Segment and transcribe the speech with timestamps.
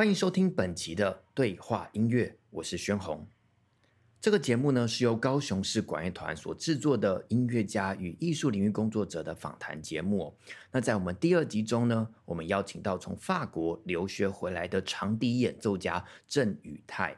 [0.00, 3.28] 欢迎收听本期的对话音乐，我是宣红。
[4.18, 10.34] 这个节目呢是由高雄市管乐团所制作的音乐家与艺术领域工作者的访谈节目。
[10.72, 17.14] 那在我们第二集中呢，我们邀请到从法国留学回来的长笛演奏家郑宇泰。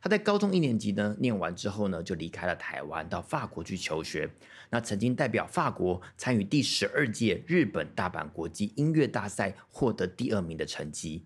[0.00, 4.28] 他在高中一年级呢念完之后呢，就离开了台湾，到法国去求学。
[4.70, 11.22] 那曾经代表法国参与第十二届日本大阪国际音乐大赛，获得第二名的成绩。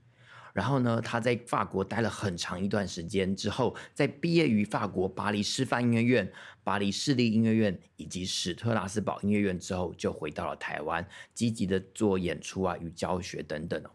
[0.53, 6.31] 然后呢，他在法国待了很长一段时间之后，在毕业于法国巴黎师范音乐院、
[6.63, 13.91] 巴黎市立音乐院以及史特拉斯堡音乐院之后，就回到了台湾，积极的做演出啊与教学等等哦。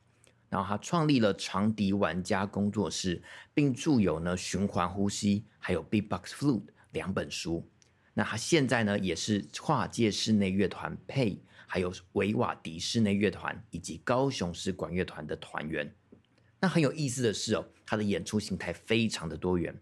[0.49, 3.21] 然后他创立了长笛玩家工作室，
[3.53, 6.61] 并著有呢《循环呼吸》还有《Beatbox Flute》
[6.91, 7.69] 两本书。
[8.13, 15.93] 那他现在呢，也是跨界室内乐团配，还有维瓦迪室内乐团以及高雄市管乐团的团员。
[16.59, 19.79] 那很有意思的是哦，他的演出形态非常的多元。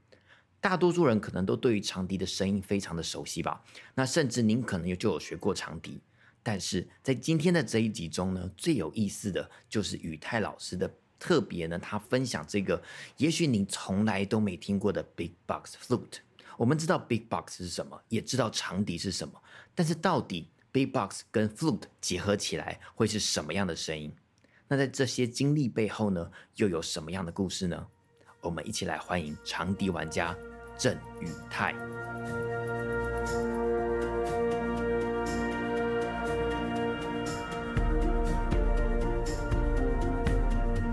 [0.60, 3.64] 大多数人可能都对于长笛的声音非常的熟悉吧？
[3.94, 6.02] 那甚至您可能也就有学过长笛。
[6.42, 12.82] 但是在今天的这一集中呢，最有意思的就是宇泰老师的特别呢，他分享这个
[13.18, 16.20] 也许您从来都没听过的 Big Box Flute。
[16.58, 19.42] 我们知道 Big Box 是什么，也知道长笛是什么，
[19.74, 24.12] 但是到底 Big Box 跟 Flute 结合起来会是什么样的声音？
[24.68, 27.86] 那在这些经历背后呢，又有什么样的故事呢？
[28.42, 30.36] 我们一起来欢迎长笛玩家
[30.76, 31.76] 郑宇泰。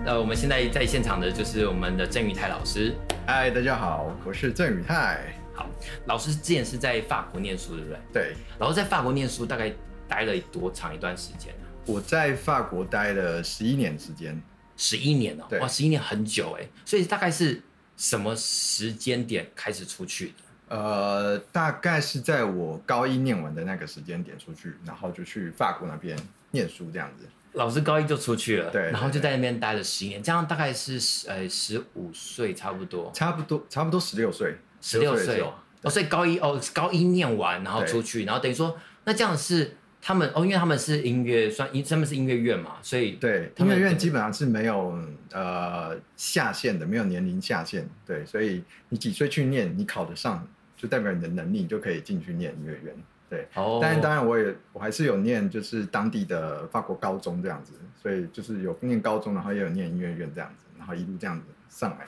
[0.05, 2.93] 那我们现在在现场的就是我们的郑宇泰老师。
[3.25, 5.33] 嗨，大家好，我是郑宇泰。
[5.55, 5.67] 好，
[6.05, 7.99] 老师之前是在法国念书，对不对？
[8.13, 8.35] 对。
[8.59, 9.73] 老师在法国念书，大概
[10.07, 11.55] 待了多长一段时间？
[11.85, 14.41] 我在法国待了十一年时间，
[14.77, 17.61] 十一年哦、哇，十一年很久哎，所以大概是
[17.97, 20.75] 什么时间点开始出去的？
[20.75, 26.17] 呃，大概是在我高一念完的那个时间点出去，然后就去法国那边
[26.51, 27.25] 念书这样子。
[27.51, 30.93] 老师高一就出去了，对，然后就在那边待了十一年，这样大概是
[31.27, 39.75] 呃十五岁差不多，差不多差不多十六岁，十六岁哦，哦，所以高一哦，高一念完然后出去，然后等于说那这样是。
[40.05, 44.99] 他们哦，因为他们是音乐算，他们是音乐院嘛，所以对音乐院基本上是没有
[45.31, 52.93] 呃下限的，没有年龄下限，对，所以你几岁去念，你考得上，就代表你的能力，你就可以进去念音乐院，
[53.29, 53.47] 对。
[53.53, 53.79] 哦。
[53.81, 57.71] 但是当然，我也我还是有念，就是当地的法国高中这样子，
[58.01, 62.05] 所以就是有念高中，然后也有念音乐院这样子，然后一路这样子上来。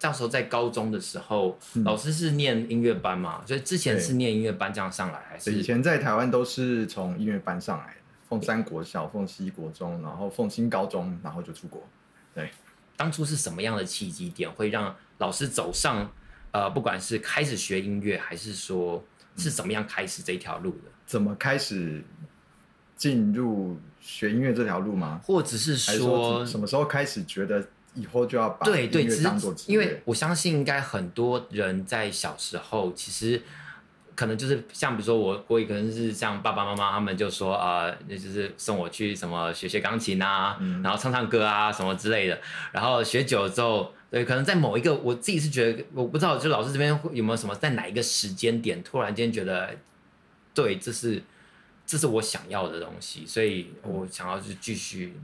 [0.00, 5.52] 到时候在高中的时候，嗯、老师是念音乐班嘛，所以之前是念音乐班这样上来，还是？
[5.52, 11.86] 以前在台湾都是从音乐班上来的，凤山国小、凤西国中，然后凤新高中，然后就出国。
[12.34, 12.50] 对，
[12.96, 16.10] 当初是什么样的契机点会让老师走上
[16.52, 19.04] 呃，不管是开始学音乐，还是说
[19.36, 20.90] 是怎么样开始这条路的？
[21.04, 22.02] 怎么开始
[22.96, 25.20] 进入学音乐这条路吗？
[25.22, 27.68] 或者是说，说什么时候开始觉得？
[27.94, 29.28] 以后就要把对对，其实
[29.66, 33.42] 因为我相信，应该很多人在小时候，其实
[34.14, 42.40] 可能就是像比如说我，我也可能是像爸爸妈妈他们就说啊，那、呃、就是送我去什么学学钢琴啊，嗯、然后唱唱歌啊什么之类的。
[42.70, 49.74] 然后学久了之后，对，可能在某一个我自己是觉得，我不知道，就老师这边有没有什么，在哪一个时间点突然间觉得，
[50.54, 51.20] 对，这是
[51.84, 55.14] 这是我想要的东西，所以我想要去继续。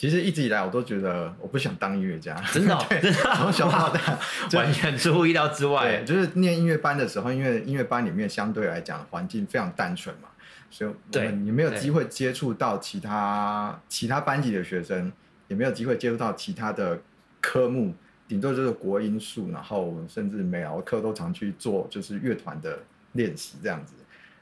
[0.00, 4.18] 其实一直以来我都觉得我不想当音乐家，真的、哦， 真的，从小到大
[4.56, 6.02] 完全出乎意料之外。
[6.04, 10.28] 就是念音乐班的时候，因为音乐班里面相对来讲环境非常单纯嘛，
[10.70, 15.12] 所以我们也没有机会接触到其他其他班级的学生，
[15.48, 16.98] 也没有机会接触到其他的
[17.42, 17.94] 科目，
[18.26, 22.78] 顶多就是国音数，然后甚至每堂课都常去做，就是乐团的
[23.12, 23.92] 练习这样子。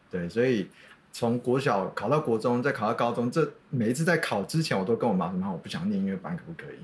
[0.08, 0.68] 对，所以。
[1.12, 6.76] 从国小考到国中，再考到高中，这每一次在考之前，我都跟我妈说：“妈，我不想念音乐班，可不可以？”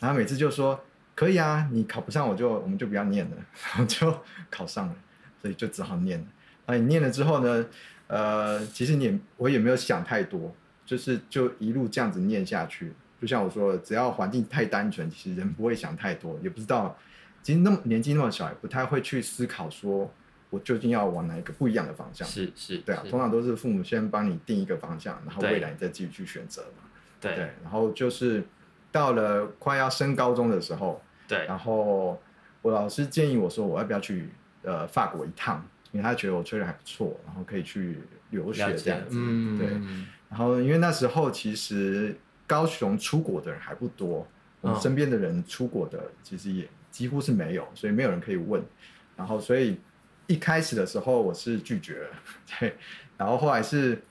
[0.00, 0.80] 然后每次就说
[1.14, 3.36] ：“可以啊，你考不上，我就我们就不要念了。”
[3.68, 4.16] 然后就
[4.50, 4.94] 考上了，
[5.40, 6.26] 所以就只好念了。
[6.66, 7.66] 那你念了之后呢？
[8.06, 10.54] 呃，其实你我也没有想太多，
[10.84, 12.92] 就是就一路这样子念下去。
[13.20, 16.98] 就像我说的，只要环境太单纯，其实人不会想太多，也不知道，
[17.42, 20.12] 其实那么年纪那么小，也不太会去思考说。
[20.52, 22.28] 我究竟要往哪一个不一样的方向？
[22.28, 26.84] 是是，对啊，通常都是父母先帮你定一个方向，然后未来你再继续去选择嘛。
[27.18, 28.44] 对，对，然后就是
[28.90, 32.20] 到了快要升高中的时候，对，然后
[32.60, 34.28] 我老师建议我说，我要不要去
[34.62, 35.66] 呃法国一趟？
[35.90, 39.16] 因为他觉得我吹的还不错，然后可以去留学这样子。
[39.18, 39.68] 嗯，对。
[40.28, 42.14] 然后因为那时候其实
[42.46, 44.26] 高雄出国的人还不多，
[44.60, 48.62] 我们身边的人出国的其实也几乎是没有，所以没有人可以问。
[49.14, 49.78] 然后，所以
[50.26, 52.08] 一开始的时候我是拒绝了，
[52.58, 52.76] 对。
[53.16, 54.02] 然后后来是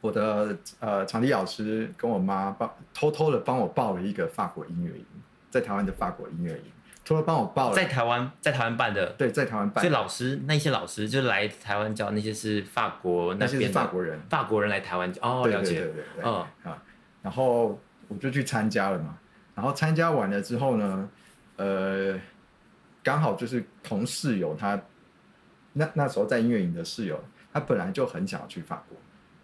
[0.00, 5.06] 我的呃场地老师跟我妈帮偷偷的帮我报了一个法国音乐营，
[5.50, 6.72] 在台湾的法国音乐营，
[7.04, 7.76] 偷偷帮我报了。
[7.76, 9.06] 在台湾，在台湾办的。
[9.12, 9.82] 对，在台湾办。
[9.82, 15.20] 所以老师那些老师就来台湾教那些是法国那边的，那些是法国人，法国人来台湾教。
[15.22, 15.74] 哦，了解。
[15.74, 16.24] 对对对对。
[16.24, 16.82] 嗯啊，
[17.22, 17.78] 然后
[18.08, 19.18] 我就去参加了嘛。
[19.54, 21.08] 然后参加完了之后呢，
[21.56, 22.18] 呃，
[23.04, 24.80] 刚好就是同室友他，
[25.74, 27.22] 那那时候在音乐营的室友，
[27.52, 28.96] 他本来就很想要去法国，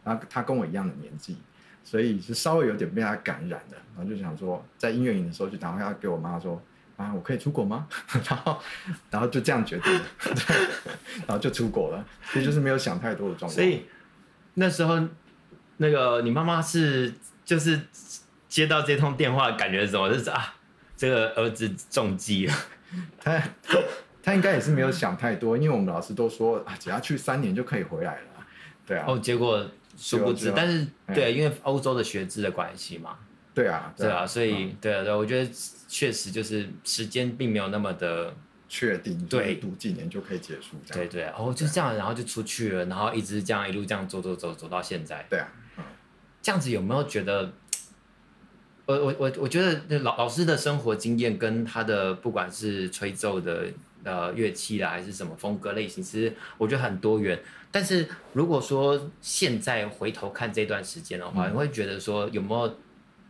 [0.05, 1.37] 然后他跟我一样的年纪，
[1.85, 6.63] 所以是稍微有点被他感染的，然后就想说，在音乐营的时候就打电话给我妈说，
[6.97, 7.89] 啊，我可以出国吗？
[8.29, 8.61] 然后，
[9.11, 10.57] 然后就这样决定了，对，
[11.27, 13.51] 然后就出国了，所以就是没有想太多的状况。
[13.51, 13.87] 所以
[14.55, 14.99] 那时候，
[15.77, 17.13] 那个你妈妈是
[17.45, 17.81] 就是。
[18.49, 20.09] 接到这通电话，感觉是什么？
[20.09, 20.55] 就是啊，
[20.97, 22.55] 这个儿子中计了。
[23.21, 23.39] 他
[24.23, 28.47] 他应该也是没有想太多，因为我们老师都说啊，只要去三年就可以回来了。
[28.87, 29.05] 对啊。
[29.09, 29.67] 哦，结果
[29.97, 33.17] 殊不知，但是对，因为欧洲的学制的关系嘛。
[33.55, 35.51] 对啊，对啊，所以对啊，对，我觉得
[35.89, 38.35] 确实就是时间并没有那么的
[38.69, 40.77] 确定，对，读几年就可以结束。
[40.93, 45.27] 对对，哦，就这样，然后就出去了，然后一直这样一路这样走走走走到现在。
[45.29, 45.49] 对啊，
[46.43, 47.53] 这样子有没有觉得？
[48.87, 53.67] 我我我我觉得老老师的生活经验跟他的不管是吹奏的
[54.05, 57.39] 呃乐器啦，还是什么风格类型，其实我觉得很多元。
[57.71, 62.75] 但是如果说现在回头看这段时间的话，嗯、你会觉得说有没有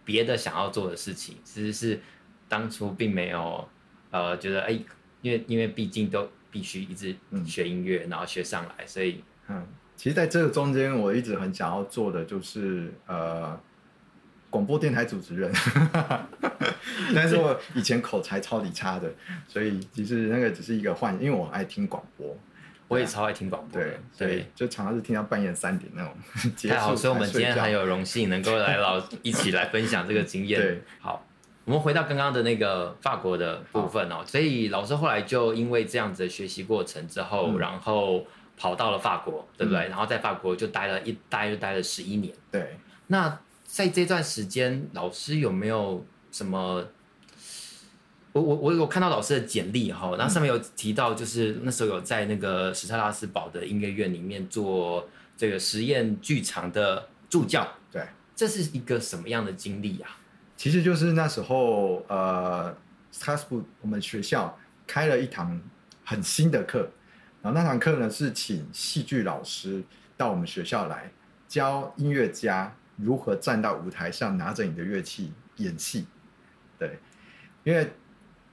[0.05, 1.37] 别的想要做的事情？
[1.45, 2.01] 其实是
[2.49, 3.69] 当初并没有
[4.11, 4.79] 呃觉得哎，
[5.23, 7.15] 因为因为毕竟都必须一直
[7.45, 9.67] 学音乐，嗯、然后学上来，所以嗯，
[9.97, 13.61] 其实在这个中间，我一直很想要做的就是呃。
[14.51, 15.53] 广播电台主持人，
[17.15, 19.11] 但是我以前口才超级差的，
[19.47, 22.35] 所以其实那个只是一个幻，因为我爱听广播，
[22.89, 26.15] 我也超爱听广播，对所以，就常常是听到半夜三点那种。
[26.67, 30.59] 太好，所以我们今天很有荣幸能够来老一起来分享这个经验。
[30.59, 31.23] 对，好，
[31.67, 39.83] 我们回到刚刚的那个法国的部分哦，所以老师后来就因为这样子的学习过程之后，嗯、然后跑到了法国，对不对？
[39.89, 42.35] 嗯、然后在法国就待了一待就待了十一年。
[42.51, 42.79] 对，
[43.09, 43.39] 那。
[43.71, 46.89] 在这段时间，老师有没有什么？
[48.33, 55.07] 我我我有看到老师的简历哈，然后上面有提到，就是那时候有在那个史特拉斯堡的音乐院里面做
[55.37, 57.69] 这个实验剧场的助教。
[57.93, 58.03] 对，
[58.35, 60.17] 这是一个什么样的经历啊？
[60.57, 62.75] 其实就是那时候，呃，
[63.11, 65.61] 斯特拉斯堡我们学校开了一堂
[66.05, 66.91] 很新的课，
[67.43, 69.83] 然后那堂课呢是请戏剧老师
[70.17, 71.13] 到我们学校来
[71.47, 72.75] 教音乐家。
[73.01, 76.07] 如何站到舞台上，拿着你的乐器演戏？
[76.79, 76.99] 对，
[77.65, 77.91] 因为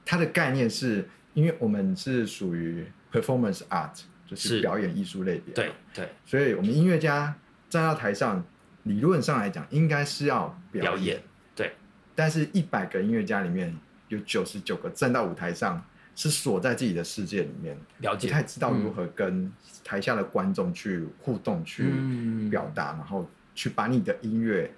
[0.05, 5.53] 它的概念是，因为我们是属于 performance art，就是表演艺术类别。
[5.53, 7.35] 对对，所以我们音乐家
[7.69, 8.45] 站到台上，
[8.83, 10.93] 理论上来讲，应该是要表演。
[10.93, 11.23] 表演
[11.55, 11.73] 对，
[12.13, 13.75] 但是一百个音乐家里面
[14.09, 15.83] 有九十九个站到舞台上，
[16.15, 19.51] 是锁在自己的世界里面，了解，不太知道如何跟
[19.83, 23.27] 台下的观众去互动、嗯、去表达，然后。
[23.55, 24.69] 去把你的音乐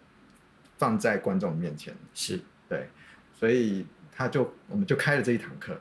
[0.78, 2.40] 放在观众面前，是
[2.70, 2.88] 对，
[3.34, 3.86] 所以
[4.16, 5.76] 他就我们就开了这一堂课，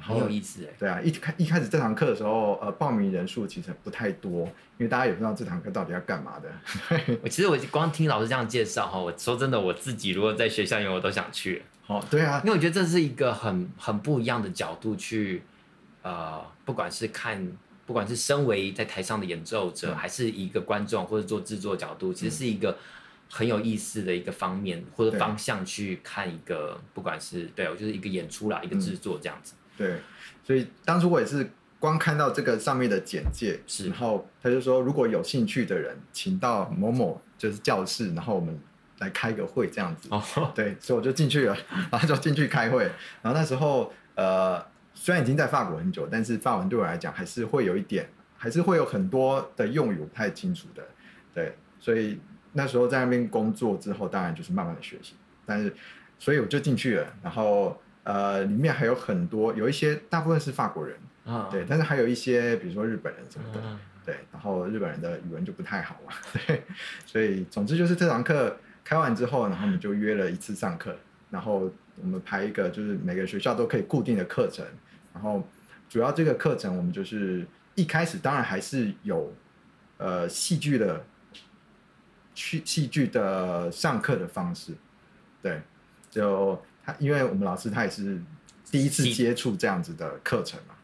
[0.00, 0.74] 很有意思哎。
[0.78, 4.46] 对啊，一开一开始这堂课的时候，呃，报名人数其实不太多，
[4.78, 6.50] 因为大家也不知道这堂课到底要干嘛的。
[7.22, 11.62] 我其实我光听老师这样介绍哈，我说真的，我自己如果在学校里面，我都想去。
[11.86, 15.42] 哦，对啊，因为我觉得这是一个很很不一样的角度去，
[16.02, 17.46] 呃，不管是看。
[17.88, 22.76] 不管是身为在台上的演奏者，还是一个观众，或者做制作角度，其实是一个
[23.30, 29.54] 很有意思的一个方面或者方向去看一个，不管是对我就是一个演出啦，一个制作这样子。
[29.78, 30.00] 对，
[30.44, 38.60] 所以当初我也是光看到这个上面的简介，是，然后他就说如果有兴趣的人，请到某某就是教室，然后我们
[38.98, 40.10] 来开个会这样子。
[40.10, 40.22] 哦，
[40.54, 41.56] 对，所以我就进去了，
[41.90, 42.84] 然后就进去开会，
[43.22, 44.62] 然后那时候呃。
[45.00, 50.82] 虽然已经在法国很久，但是法文对我来讲还是会有一点，还是会有很多的用语我不太清楚的，
[51.32, 52.18] 对，所以
[52.52, 55.14] 那时候在那边工作之后，当然就是慢慢的学习，
[55.46, 55.72] 但是
[56.18, 63.62] 所以我就进去了，然后呃，里面还有很多，有一些大部分是法国人啊，对，但是还有一些比如说日本人什么的，
[64.04, 66.12] 对，然后日本人的语文就不太好嘛，
[66.46, 66.64] 对，
[67.06, 70.96] 所以总之就是这堂课开完之后，然后我们就约了一次上课，
[71.30, 71.70] 然后
[72.02, 74.66] 我们排一个就是每个学校都可以固定的课程。
[75.18, 75.42] 然后，
[75.88, 77.44] 主要这个课程我们就是
[77.74, 79.32] 一开始当然还是有，
[79.96, 81.04] 呃，戏剧的，
[82.36, 84.72] 去戏剧的上课的方式，
[85.42, 85.60] 对，
[86.08, 88.22] 就他因为我们老师他也是
[88.70, 90.74] 第一次接触这样子的课程嘛，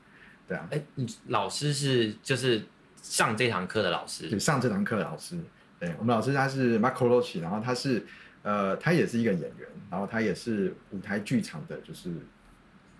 [0.48, 0.66] 对啊。
[0.72, 2.64] 哎，你老师是就是
[3.00, 4.28] 上这堂课的老师？
[4.28, 5.38] 对，上这堂课的老师。
[5.78, 8.04] 对，我们老师他是 Marco Rossi，然后他是
[8.42, 12.10] 呃，他也是一个演员，然后他也是舞台剧场的，就是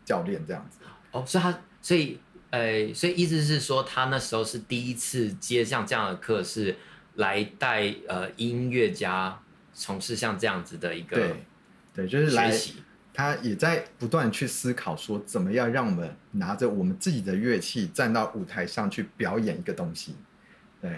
[0.05, 0.79] 教练这样子。
[1.15, 2.19] 哦，所以他所以
[2.51, 6.77] 呃，所以意思是说，他那时候是第一次接像这样的课，是
[7.15, 9.41] 来带呃音乐家
[9.73, 11.45] 从事像这样子的一个对
[11.95, 12.53] 对，就是来
[13.13, 20.17] 他也在不断去思考说，怎么样让我们拿着我们自己的乐器站到舞台上去表演一个东西，
[20.81, 20.91] 对。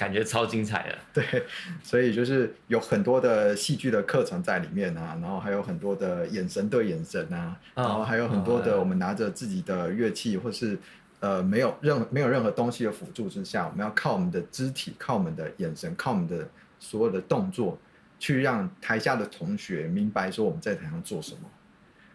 [0.00, 1.44] 感觉超精彩的，对，
[1.82, 10.78] 所以就是有很多的戏剧的课程在里面啊，然后还有很多的眼神对眼神啊，哦、然后还有很多的我们拿着自己的乐器，或是
[11.18, 17.78] 呃没有任何没有任何东西的辅助之下，我们要靠我们的肢体，靠我们的眼神，靠我们的所有的动作，
[18.18, 21.40] 去让台下的同学明白说我们在台上做什么，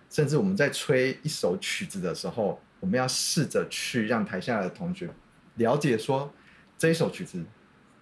[0.10, 5.08] 甚至我们在吹一首曲子的时候，我们要试着去让台下的同学
[5.58, 6.34] 了解说
[6.80, 7.44] 这一首曲子。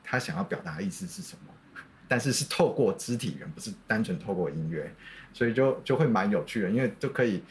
[0.04, 1.54] 他想要表达的意思是什么？
[2.08, 4.94] 但是是透过肢体人，不是单纯透过音乐，
[5.34, 7.42] 所以就就会蛮有趣的，因为就可以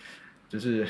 [0.49, 0.87] 就是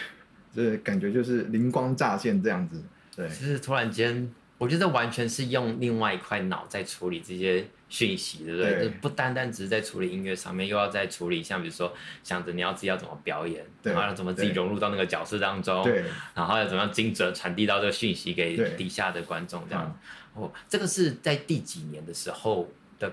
[0.54, 2.82] 就是感觉就是灵光乍现这样子。
[3.16, 8.74] 对，就是突然间，我觉得完全是用另外一块脑在处理这些讯息，对不对？
[8.74, 16.04] 对，就不单单只是在处理音乐上面，又要在处理像比如说想着你要自己要怎么表演，对，然后要怎么自己融入到那个角色当中，对，
[16.34, 19.98] 然后要怎么样精准传递到这个讯息给底下的观众这样。
[20.34, 23.12] 哦，这个是在第几年的时候的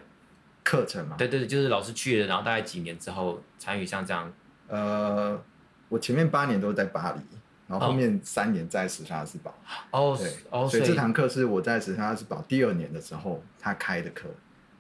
[0.64, 1.16] 课程吗？
[1.18, 4.32] 对对对，就是老师去了，然后大概几年之后参与像这样。
[4.68, 5.42] 呃，
[5.90, 7.22] 我前面八年都在巴黎，
[7.68, 9.54] 然后后面三年在史特拉斯堡。
[9.92, 14.30] 哦，对，哦，所以这堂课是我在史特拉斯堡第二年的时候他开的课。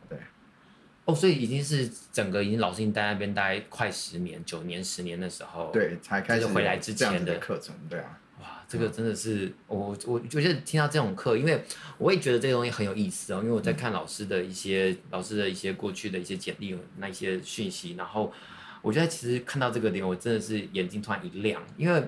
[0.07, 0.17] 对。
[1.05, 8.17] 哦，所以已经是整个已经老师已经待在那边待快十年、九年、十年的时候，对，才开始回来之前的课程，对啊。
[8.69, 11.61] 这个真的是我我我觉得听到这种课，因为
[11.97, 13.39] 我也觉得这个东西很有意思哦。
[13.41, 18.31] 因为我在看老师的一些、嗯、老师的一些过去的一些简历那一些讯息，然后
[18.83, 21.99] 我觉得其实看到这个点，我真的是眼睛突然一亮，因为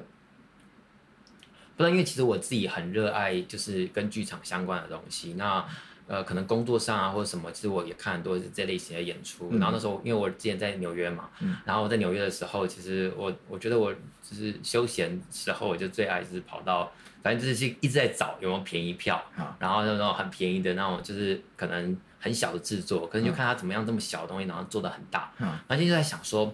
[1.76, 5.68] 不知道，因为其实我自己很热爱就是跟剧场相关的东西，那。
[6.12, 9.48] 呃，可能工作上啊或者什么，其实我也看很多是这类型的演出。
[9.50, 16.92] 嗯、然后那时候，因为我之前在纽约嘛，嗯、然后我在纽约的时候，其实我我觉得我就是休闲时候，我就最爱就是跑到，
[17.24, 25.32] 反正就是一直在找有没有便宜票，嗯、然后那种很便宜的那种，就是可能很小的制作，可能就看他怎么样这么小的东西，然后做的很大。
[25.40, 26.54] 嗯，然后就在想说，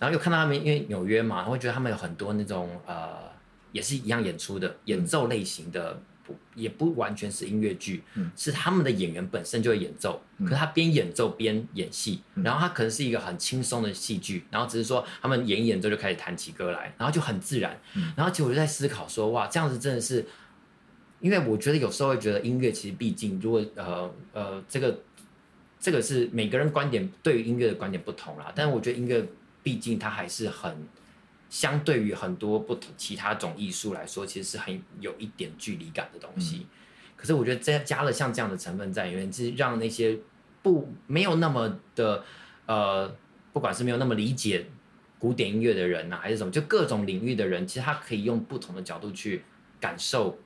[0.00, 3.14] 然后又看到他们，因为纽约嘛，然后觉得他们有很多那种呃，
[3.70, 5.96] 也是一样演出的演奏类型的。
[6.32, 20.24] 嗯也不完全是音乐剧，嗯、是他们的演员本身就会演奏，嗯、可是他边演奏边演戏，嗯、然后他可能是一个很轻松的戏剧，然后只是说他们演一演奏就开始弹起歌来，然后就很自然，嗯、然后其实我就在思考说，哇，这样子真的是，
[21.20, 25.00] 因为我觉得有时候会觉得音乐其实毕竟，如果呃呃这个
[25.78, 29.22] 这个是每个人观点对于音乐的观点不同啦，但是我觉得音乐
[29.62, 30.86] 毕竟它还是很。
[31.56, 36.58] 相对于很多不同其他种艺术来说，其实是很有一点距离感的东西。
[36.58, 36.66] 嗯、
[37.16, 40.18] 可是我觉得加加了像这样的成分在里面，是让那些
[40.62, 42.22] 不没有那么的
[42.66, 43.10] 呃，
[43.54, 44.66] 不管是没有那么理解
[45.18, 49.42] 古典音乐的人呐、啊，还是什么，就各种领域的人，其实他可以用不同的角度去
[49.80, 50.38] 感受，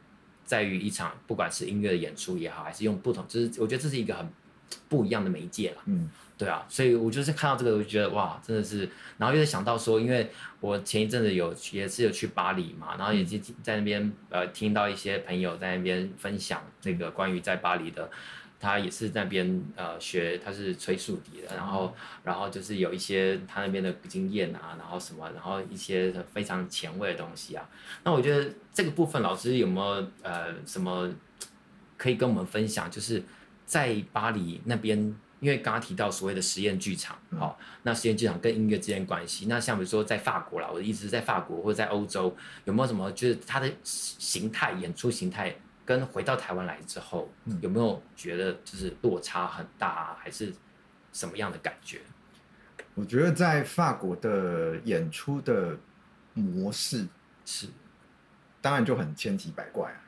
[0.44, 4.30] 在于一场不管是音乐的演出也好，还是用不同，就是我觉得这是一个很
[4.88, 5.82] 不一样的媒介了。
[5.86, 6.08] 嗯。
[6.40, 13.22] 对啊，所以我就是看到这个，我就觉得哇，真的是，然后又想到说，因为我前一阵子有也是有去巴黎嘛，然后也
[13.62, 18.10] 在那边呃听到一些朋友在那边分享这个关于在巴黎的，
[18.58, 21.94] 他也是在那边呃学，他是吹竖笛的，然后
[22.24, 27.68] 然后就是有一些他那边的经验啊，然后什么，然后一些非常前卫的东西啊，
[28.02, 31.06] 那我觉得这个部分老师有没有呃什么
[31.98, 33.22] 可以跟我们分享，就是
[33.66, 35.14] 在巴黎那边。
[35.40, 50.52] 因为刚刚提到所谓的实验剧场，好、嗯，那实验剧场跟音乐之间关系，那像比如说在法国啦，我的意思是在法国或者在欧洲，有没有什么就是它的形态、演出形态跟回到台湾来之后，嗯、有没有觉得就是落差很大，啊，还是
[51.12, 52.00] 什么样的感觉？
[52.94, 55.74] 我觉得在法国的演出的
[56.34, 57.06] 模式
[57.46, 57.66] 是，
[58.60, 60.00] 当然就很千奇百怪啊，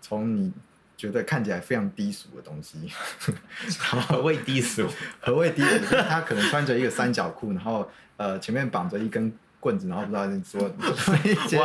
[0.00, 0.52] 从你。
[0.96, 2.90] 觉得看起来非常低俗的东西，
[3.80, 4.88] 何谓低俗？
[5.20, 5.96] 何谓低俗？
[6.08, 10.60] 他可能穿着一个三角裤，然后呃前面绑着一根棍子，然后不知道你说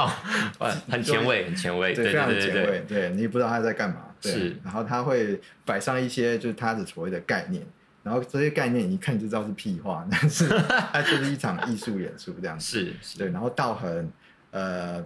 [0.60, 2.84] 哇，很前卫，很前卫，对，非常前卫。
[2.88, 4.08] 对，你不知道他在干嘛。
[4.24, 7.66] 是，然后他会摆上一些就是他的所谓的概念，
[8.04, 10.48] 然后这些概念一看就知道是屁话，但是
[10.92, 12.66] 它就是一场艺术演出这样子。
[12.66, 14.12] 是，是对，然后道很
[14.52, 15.04] 呃，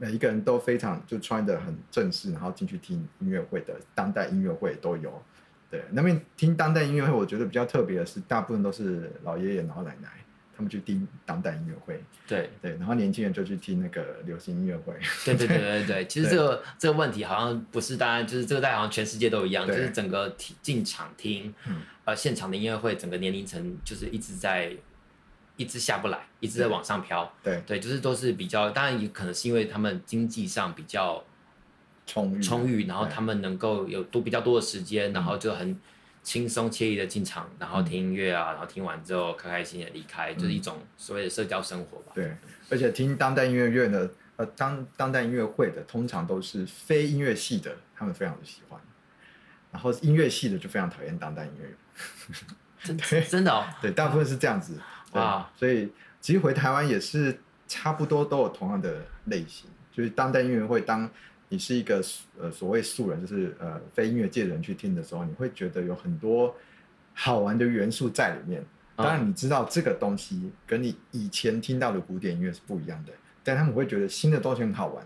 [0.00, 5.22] 每一个人都非常就穿得很正式，然后进去听音乐会的当代音乐会都有。
[5.70, 10.08] 对，那边听当代音乐会，我觉得比较特别的是，大部分都是老爷爷老奶奶。
[10.56, 14.92] 他们去听当代音乐会，对对，然后年轻人就去听那个流行音乐会，
[15.24, 16.04] 对对对对对。
[16.08, 24.70] 其实这个这个问题好像不是大家，就是这个在好像全世界都一样，就是整个进场听，嗯呃，现场的音乐会，整个年龄层就是一直在
[25.60, 27.30] 一直下不来，一直在往上飘。
[27.42, 31.22] 对对，就是都是比较，当然也可能是因为他们经济上比较
[32.06, 35.78] 充裕充裕，然后他们能够有多比较多的时间，然后就很。
[36.22, 42.12] 轻松惬意的进场，然后听音乐啊，嗯、然后听完之后开开心心的离开，嗯、就是一种所谓的社交生活吧。
[42.14, 42.36] 对，
[42.68, 48.78] 而且听当代音乐院的，呃，当当代音乐会的，通常都是非音乐系的，他们非常的喜欢。
[49.72, 51.74] 然后音乐系的就非常讨厌当代音乐。
[52.84, 53.64] 真的真的哦。
[53.80, 54.78] 对，大部分是这样子。
[55.12, 55.90] 啊，所以
[56.20, 61.10] 其实回台湾也是差不多都有同样的类型，就是当代音乐会当。
[61.52, 62.00] 你是一个
[62.40, 66.54] 呃所谓素人，就是呃非音乐界的人去听的时候，你会觉得有很多
[67.12, 68.64] 好玩的元素在里面。
[68.94, 73.12] 当然你知道这个东西跟你以前听到的古典音乐是不一样的，
[73.42, 75.04] 但他们会觉得新的东西很好玩。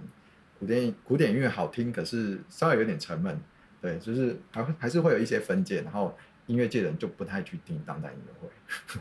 [0.61, 3.41] 古典古典音乐好听，可是稍微有点沉闷，
[3.81, 5.81] 对，就是还还是会有一些分界。
[5.81, 6.15] 然后
[6.47, 9.01] 音乐界人就不太去听当代音乐会，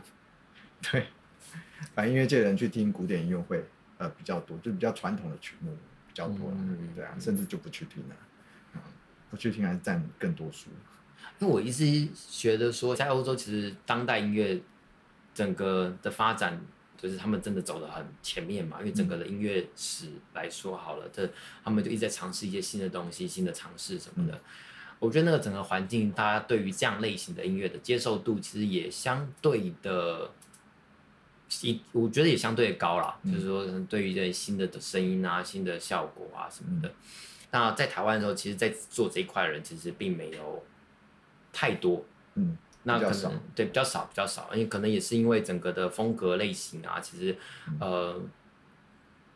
[0.91, 1.07] 对，
[1.95, 3.63] 反正音乐界的人去听古典音乐会
[3.97, 5.75] 呃比较多，就比较传统的曲目。
[6.05, 8.15] 比较多了，嗯、对啊，甚至就不去听了，
[8.75, 8.81] 嗯，
[9.31, 10.69] 不去听还是占更多数。
[11.39, 14.61] 因为我一直觉得说，在欧洲其实当代音乐
[15.33, 16.61] 整个的发展，
[16.95, 18.77] 就是他们真的走得很前面嘛。
[18.77, 24.35] 因为整个的音乐史来说好了，这、嗯、他们就一直在尝试一些新的东西、新的尝试什么的。
[24.35, 24.39] 嗯、
[24.99, 30.29] 我觉得那个整个环境，大家对于这样类型的音乐的接受度，其实也相对的。
[31.61, 36.93] 一我觉得也相对高了，嗯、就是说，可能对于这些新的的声音啊、新的效果啊什么的，嗯、
[37.51, 40.63] 那在台湾的时候，其实，在做这一块的人其实并没有
[41.51, 42.03] 太多，
[42.33, 48.21] 嗯，那可能对比较少，比较少，因为可能也是因为整个的风格类型啊，其实，嗯、呃，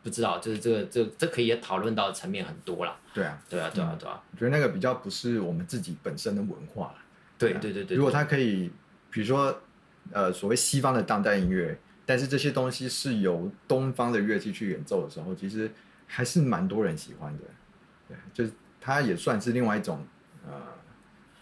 [0.02, 2.98] 不知道，就是这个这这可以讨论到的层面很多啦。
[3.14, 6.94] 对啊，对啊，对啊，对啊，我觉得那个比较不是我们自己本身的文化，
[7.38, 7.52] 对。
[7.54, 7.96] 对对对。
[7.96, 8.70] 如果他可以，
[9.10, 9.56] 比如说，
[10.10, 11.78] 呃，所谓西方的当代音乐。
[12.08, 15.70] 但是这些东西是由东方的乐器去演奏的时候，其实
[16.06, 17.42] 还是蛮多人喜欢的。
[18.08, 20.02] 对，就是它也算是另外一种
[20.46, 20.54] 呃，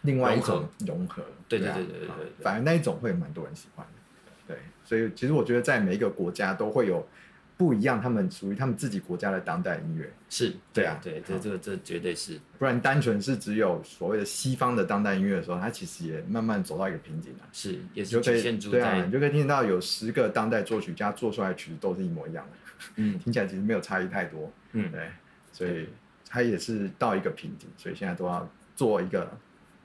[0.02, 1.22] 另外一种融合。
[1.46, 2.08] 对对对对对，
[2.42, 4.32] 反而那一种会蛮多人喜欢的。
[4.48, 7.06] 对，所以其实我觉得在每一个国家都会有。
[7.56, 10.54] 不一样，他们属于他们自己国家的当代音乐，是。
[10.74, 17.40] 对啊，对，这这个这绝对是，不然单纯是只有所谓的西方的当代音乐的时候，它其实也慢慢走到一个瓶颈了。
[17.52, 22.56] 是，也是局限住在，对啊，你就可以听到有十个当代作曲家做出来的曲子都是一模一样的，
[22.96, 25.08] 嗯， 听起来其实没有差异太多，嗯，对，
[25.50, 25.88] 所以
[26.28, 29.30] 它也是到一个瓶颈，所以现在都要做一个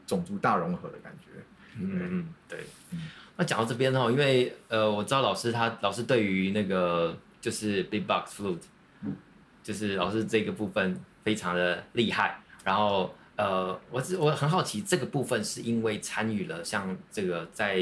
[0.06, 1.28] 种族大融合的感觉，
[1.80, 2.60] 嗯嗯，对，
[3.38, 7.18] 那讲到这边哦，因为呃，我知道老师他老师对于那个。
[7.42, 8.62] 就是 Big Box Flute，
[9.64, 12.40] 就是老师这个部分非常的厉害。
[12.64, 17.80] 然后呃，我只我很好奇，这个部分是因为参与了像这个在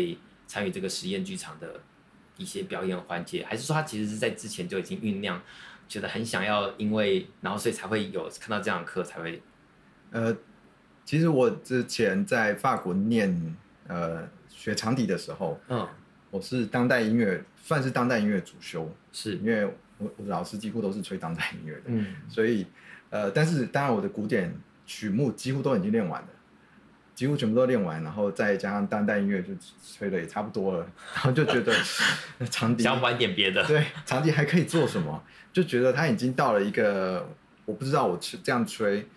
[0.47, 1.81] 参与这个实验剧场的
[2.37, 5.41] 一些表演环节，还是说他其实是在之前就已经酝酿，
[5.89, 9.41] 觉得很想要，因为然后所以才会有看到这样的课才会。
[10.11, 10.33] 呃，
[11.03, 13.55] 其实我之前在法国念
[13.87, 15.85] 呃学长笛的时候，嗯。
[16.31, 19.65] 我是当代音乐，算是当代音乐主修，是因为
[19.97, 22.67] 我我的老师几乎都是吹当代音乐的，嗯，所以
[23.09, 26.27] 呃，但是当然我的古典曲目几乎都已经练完了，
[27.15, 29.49] 几乎全部都练完，然后再加上当代音乐就
[29.97, 31.73] 吹的也差不多了，然后就觉得
[32.51, 35.23] 长笛想玩点别的，对，长笛还可以做什么？
[35.51, 37.27] 就觉得他已经到了一个
[37.65, 39.07] 我不知道我这样吹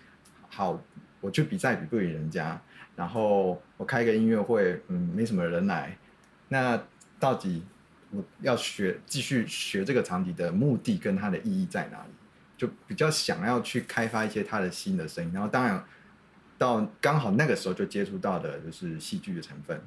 [0.49, 0.81] 好，
[1.21, 2.59] 我去比赛比不赢人家，
[2.95, 5.95] 然后我开一个音乐会，嗯，没什么人来，
[6.47, 6.81] 那。
[7.23, 7.63] 到底
[8.11, 12.09] 我要学继续学这个长笛的目的跟它的意义在哪里？
[12.57, 15.81] 就比较想要去开发一些它的新的声音，然后当然
[16.57, 19.81] 到刚好那个时候就接触到的就是戏剧的成分，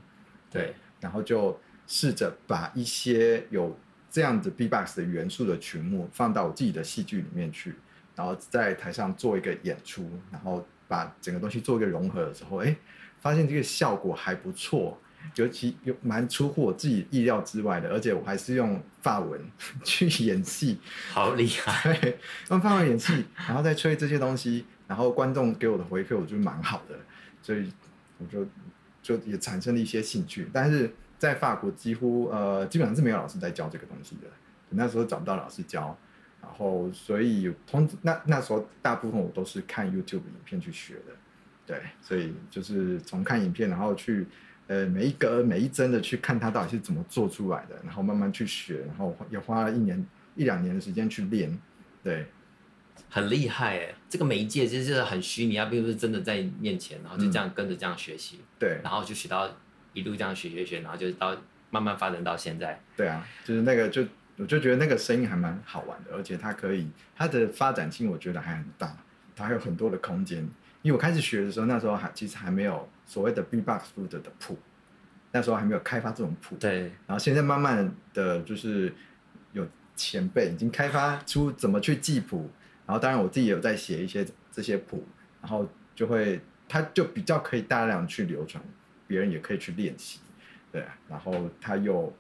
[0.51, 3.79] 对，然后就试着把一些有
[4.11, 7.75] 这样子 B-box 的元素的曲目放到我自己的戏剧里面去，
[8.15, 12.75] 然后在台上做一个演出，然后把整个东西做一个融合的时候，哎，
[13.21, 14.99] 发现这个效果还不错。
[15.35, 19.41] 尤其有蛮出乎我自己意料之外的，而且我还是用法文
[19.85, 20.79] 去演戏，
[21.11, 21.93] 好厉害！
[22.01, 22.19] 对，
[22.51, 26.99] 用法文演戏，然后再吹这些东西，然后观众给我的回馈，我觉得蛮好的，
[27.43, 27.71] 所以
[28.19, 28.47] 我就
[29.03, 30.49] 就也产生了一些兴趣。
[30.53, 34.29] 但是在法国几乎呃基本上是没有老师在教这个东西的，
[34.71, 35.97] 那时候找不到老师教，
[36.43, 41.13] 然后所以通那那时候大部分我都是看 YouTube 影片去学的，
[41.67, 44.27] 对，所以就是从看影片，然后去
[44.67, 51.57] 呃每一格每一帧的去看它到底是怎么做出来的，然后慢慢去学，然后也花了一年一两年的时间去练，
[52.03, 52.27] 对。
[53.09, 59.49] 很厉害哎，这个媒介其实是很虚拟，它并不是真的在面前，然后就这样跟着这样学习，嗯、对，然后就学到
[59.93, 61.37] 一路这样学学学，然后就到
[61.71, 62.81] 慢慢发展到现在。
[62.97, 64.05] 对啊，就是那个就
[64.37, 68.97] 我就觉得那个声音还蛮好玩的，而且它可以它的发展性我觉得还很大，
[69.37, 70.47] 它还有很多的空间。
[70.83, 74.59] 因为我开始学的时候，那时候还其实还没有所谓的 B-box flute 的谱，
[75.33, 76.57] 那时候还没有开发这种谱。
[76.57, 78.93] 对，然后现在慢慢的就是
[79.53, 82.51] 有前辈已经开发出怎么去记谱。
[82.87, 85.05] 然后当然我自己也有在写一些这些谱，
[85.41, 88.63] 然后就会，它就比较可以大量去流传，
[89.09, 90.21] 别人也可以去练习，
[90.71, 92.15] 对，然后他又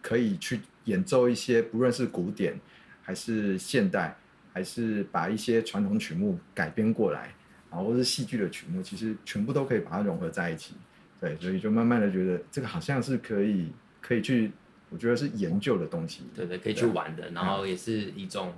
[0.00, 2.58] 可以去演奏一些不论是古典
[3.02, 4.16] 还是现代，
[4.54, 7.34] 还是把一些传统曲目改编过来，
[7.76, 10.72] 然后或是戏剧的曲目，其实全部都可以把它融合在一起，
[11.20, 14.50] 对，所以就慢慢的觉得这个好像是可以可以去，
[14.88, 18.54] 我觉得是研究的东西，对对，可以去玩的，然后也是一种。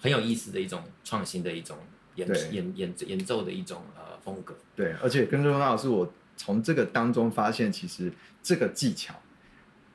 [0.00, 1.76] 很有意思的一种创新的一种
[2.14, 4.56] 演演演演奏的一种呃风格。
[4.76, 9.12] 对，而且更重要的是，我从这个当中发现，其实这个技巧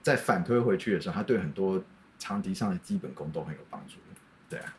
[0.02, 1.82] 在反推回去的时候，它对很多
[2.20, 3.94] 长笛上的基本功都很有帮助。
[4.50, 4.76] 对啊，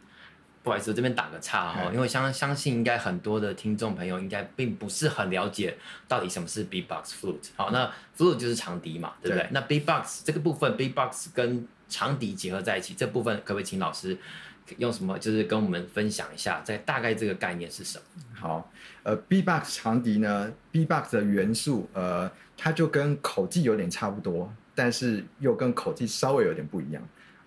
[0.65, 5.77] 不好意思，我这边打个岔哈，因为相相信应该很多的听众朋友应该并不是很了解
[6.09, 7.51] 到底什么是 beatbox flute。
[7.55, 9.45] 好，那 flute 就是长笛嘛，对不对？
[9.45, 14.17] 对，那 beatbox 这个部分，beatbox 跟长笛结合在一起，这部分可不可以请老师？
[14.79, 15.19] 用什么？
[15.19, 18.05] 就是跟我们分享一下，在大概这个概念是什么？
[18.33, 18.73] 好，
[19.03, 27.03] 呃，B-box 长笛呢，B-box 的元素，呃，它就跟口技有点差不多，但是又跟口技稍微有点不一样。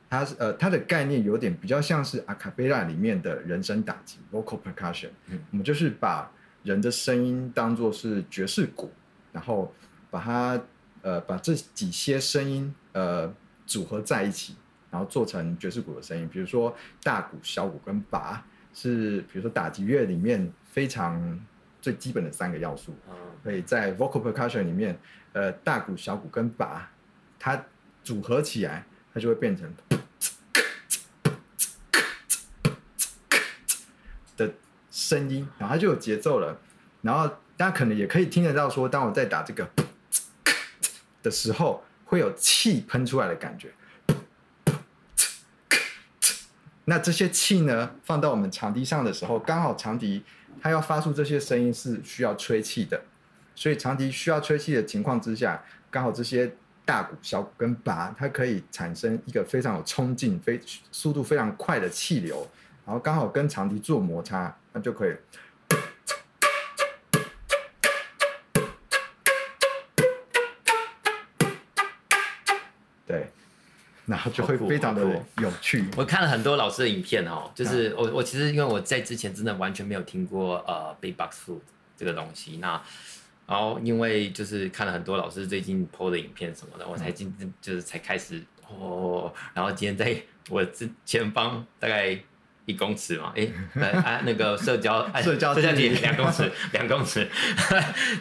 [0.09, 5.09] 它是呃，它的概念有点比较像是阿卡贝拉里面的人声打击 （vocal percussion）。
[5.27, 6.31] 嗯，我们就是把
[6.63, 8.91] 人的声音当做是爵士鼓，
[9.31, 9.73] 然后
[10.09, 10.61] 把它
[11.01, 13.33] 呃把这几些声音呃
[13.65, 14.55] 组合在一起。
[14.89, 18.41] 然后做成爵士鼓的声音，比如说大鼓、小鼓跟拔，
[18.73, 21.37] 是比如说打击乐里面非常
[21.81, 22.95] 最基本的三个要素。
[23.43, 24.97] 所以在 vocal percussion 里面，
[25.33, 26.89] 呃，大鼓、小鼓跟拔，
[27.37, 27.61] 它
[28.01, 29.69] 组合起来，它就会变成
[34.97, 36.59] 声音，然后它就有节奏了。
[37.03, 39.69] 然后大家可能也可以听得到，说当我在打这个
[41.21, 43.71] 的时候，会有气喷出来的感觉。
[46.85, 50.23] 那这些气呢，放到我们长笛上的时候，刚好长笛
[50.59, 52.99] 它要发出这些声音是需要吹气的，
[53.53, 56.51] 所以长笛需要吹气的情况之下，刚好这些
[56.83, 60.59] 大鼓、小鼓跟拔，它可以产生一个非常有冲劲、非
[60.91, 62.49] 速度非常快的气流，
[62.87, 65.13] 然后刚好跟长笛做摩擦，那就可以。
[73.05, 73.27] 对
[74.05, 75.03] 然后就会非常的
[75.41, 75.83] 有趣。
[75.97, 81.59] 我看了很多老师的影片哦，就是我我其实因为我在之前真的完全没有听过呃 beatbox flute
[81.97, 82.81] 这个东西，那
[83.45, 92.17] 然后因为就是看了很多老师最近 po 的影片什么的，我才今就是才开始哦，然后今天在我之前方大概
[92.67, 93.49] 一公尺嘛，哎，
[94.05, 97.27] 哎那个社交社交社交距离两公尺两公尺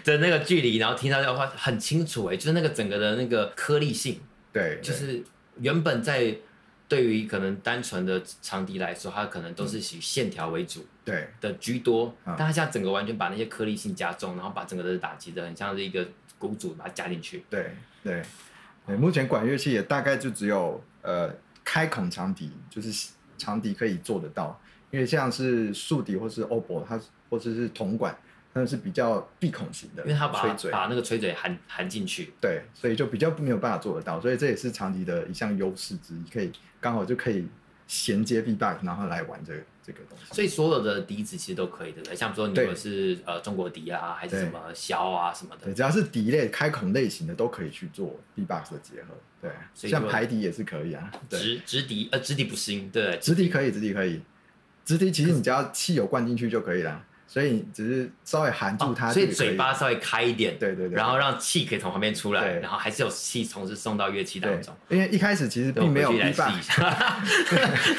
[0.03, 4.19] 的那个距离，然后听到的话很清楚哎，就是那个整个的那个颗粒性，
[4.51, 5.23] 对，就是。
[5.59, 6.37] 原本在
[6.87, 12.15] 对于可能单纯的长笛来说，它可能都是以线条为主，对的居多。
[12.27, 16.07] 但它现在整个完全把那些颗粒性加重，然后把整个的打击的很像是一个
[16.37, 17.43] 鼓组把它加进去。
[17.49, 18.23] 对对
[18.87, 22.93] 对，目前管乐器也大概就只有呃开孔长笛，就是
[23.39, 28.17] 长笛可以做得到，因为像是竖笛或是 oboe，它或者是铜管。
[28.59, 37.47] 那是比较闭孔型的，因为它把把那个吹嘴含含进去，对，所以就比较没有办法做得到，所以这也是长笛的一项优势之一，可以刚好就可以
[37.87, 40.35] 衔接 B back，然后来玩这个这个东西。
[40.35, 54.21] 所以所有的笛子其实都可以对不对，像说你如果是呃中国笛啊，还是什么箫啊什么的，对，只要是笛类开孔类型的都可以去做 B-box 的结合，对，所以像排笛也是可以啊，直直笛呃直笛不行，对，直笛可以，直笛可以，
[54.85, 57.05] 直笛其实你只要气有灌进去就可以了。
[57.29, 64.75] 所以只是稍微含住它，哦，所以嘴巴稍微开一点，对对对，然后让气可以从旁边出来，然后还是有气同时送到乐器当中。
[64.89, 66.81] 因为一开始其实并没有 B-box，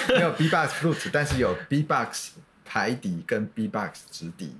[0.16, 2.32] 没有 B-box flute，但是有 B-box
[2.64, 4.56] 排底跟 B-box 直笛。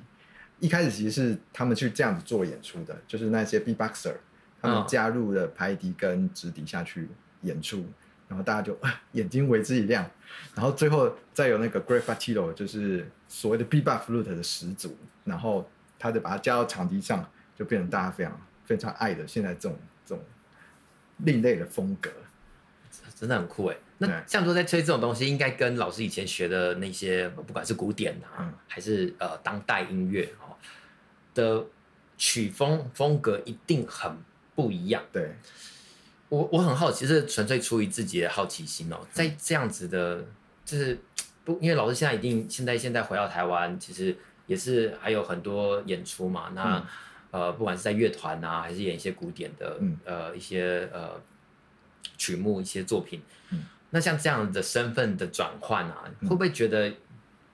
[0.60, 4.16] 一开始其实是他们去这样子做演出的，就是那些 B-boxer，
[4.62, 7.08] 他们加入了排笛跟直笛下去
[7.42, 7.86] 演出，
[8.28, 8.78] 然后大家就
[9.14, 10.10] 眼睛为之一亮，
[10.56, 20.24] 然后最后再有那个 Great Fatillo，就是所谓的 Bebop flute 的始祖，然后他就把它加到场地上，就变成大家非常非常爱的现在这种这种
[21.20, 22.12] 另类的风格，
[23.16, 23.78] 真的很酷哎。
[24.00, 30.54] 那像说在吹这种东西，应该跟老师以前学的那些，不管是古典啊，嗯、还是呃当代音乐哦
[31.34, 31.66] 的
[32.16, 34.16] 曲风风格，一定很
[34.54, 35.02] 不一样。
[35.12, 35.36] 对，
[36.30, 39.00] 我我很好奇，是纯粹出于自己的好奇心哦。
[39.12, 40.24] 在这样子的，
[40.66, 41.00] 就是
[41.46, 46.52] 不，因为老师现在一定现在现在回到台湾，其实也是还有很多演出嘛。
[46.54, 46.78] 那、
[47.32, 51.20] 嗯、呃，不管是在乐团啊，还是演一些古典的，嗯、呃，一些呃
[52.18, 53.66] 曲目，一些作品，嗯。
[53.92, 56.90] 那像这样的身份的转换啊，会不会觉得，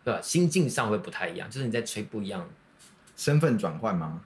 [0.04, 0.20] 对吧？
[0.20, 2.50] 心境上会不太一样，就是你在吹不一样。
[3.16, 4.20] 身份转换吗？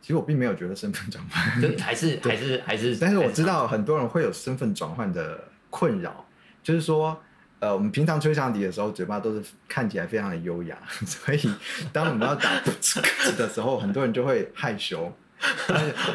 [0.00, 2.96] 其实我并没有觉得身份转换，就还是还是还是。
[2.96, 6.24] 但是我知道很多人会有身份转换的困扰，
[6.62, 7.20] 就是说，
[7.58, 11.40] 呃，我们平常吹长笛的时候，嘴巴都是看起来非常的优雅， 所以
[11.92, 15.12] 当我们要打的时候，很多人就会害羞。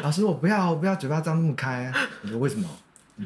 [0.02, 1.92] 老师，我不要，我不要嘴巴张那么开。
[2.22, 2.68] 你说为什么？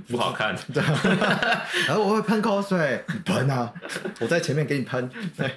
[0.09, 0.83] 不好看，对。
[1.89, 3.73] 然后我会喷口水，你喷啊！
[4.21, 5.57] 我在前面给你喷，对，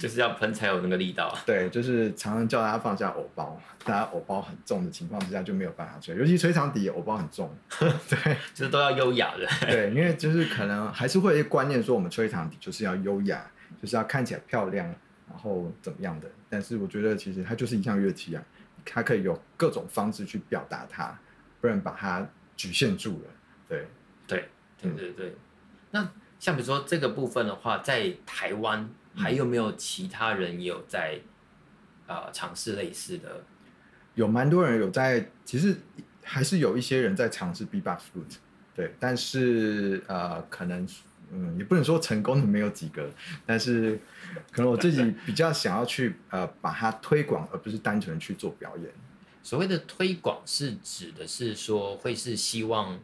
[0.00, 1.36] 就是要喷才有那个力道。
[1.46, 9.46] 对，就是常常叫大家放下偶包，大家偶包很重的情况之下就没有办法吹，尤其吹长笛偶包很重， 对， 就是都要优雅的。
[9.66, 13.44] 对，因为就是可能还是会有一个观念说，我们吹长笛就是要优雅，
[13.80, 14.86] 就是要看起来漂亮，
[15.28, 16.28] 然后怎么样的。
[16.50, 18.42] 但是我觉得其实它就是一项乐器啊，
[18.84, 21.18] 它可以有各种方式去表达它，
[21.60, 23.30] 不然把它局限住了。
[23.68, 23.86] 对
[24.26, 24.48] 对
[24.80, 25.34] 对对对，
[25.90, 31.18] 那像比如说这个部分的话，在台湾还有没有其他人也有在
[32.06, 33.44] 呃尝试类似的？
[34.14, 35.76] 有蛮多人有在，其实
[36.22, 38.36] 还是有一些人在尝试 Bebop flute，
[38.74, 40.88] 对，但是呃可能
[41.32, 43.10] 嗯也不能说成功的没有几个，
[43.44, 43.98] 但是
[44.50, 48.90] 可能我自己比较想要去呃把它推广，而不是单纯去做表演。
[49.42, 52.98] 所谓的推广是指的是说会是希望。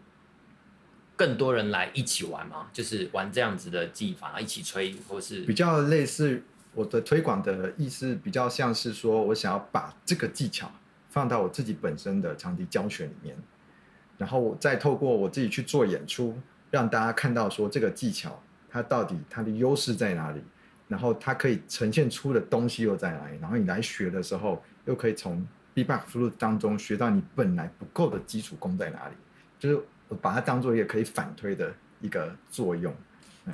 [1.16, 2.66] 更多人来一起玩吗？
[2.72, 6.42] 就是玩这样子的技法，一起吹，或是比较类似
[6.74, 10.72] 我的推广的意思，比较像是说我想要把这个技巧
[11.11, 13.37] 放到我自己本身的长笛教学里面，
[14.18, 16.37] 然后我再透过我自己去做演出，
[16.72, 20.42] 让大家看到说这个技巧它到底它的优势在哪里，
[20.88, 25.46] 然后它可以呈现出的东西又在哪里，然后你来学的时候又可以从
[25.77, 29.14] Bebop flute 当中学到你本来不够的基础功在哪里，
[29.61, 29.81] 就是。
[30.09, 32.95] 我把它当做一个可以反推的一个作用，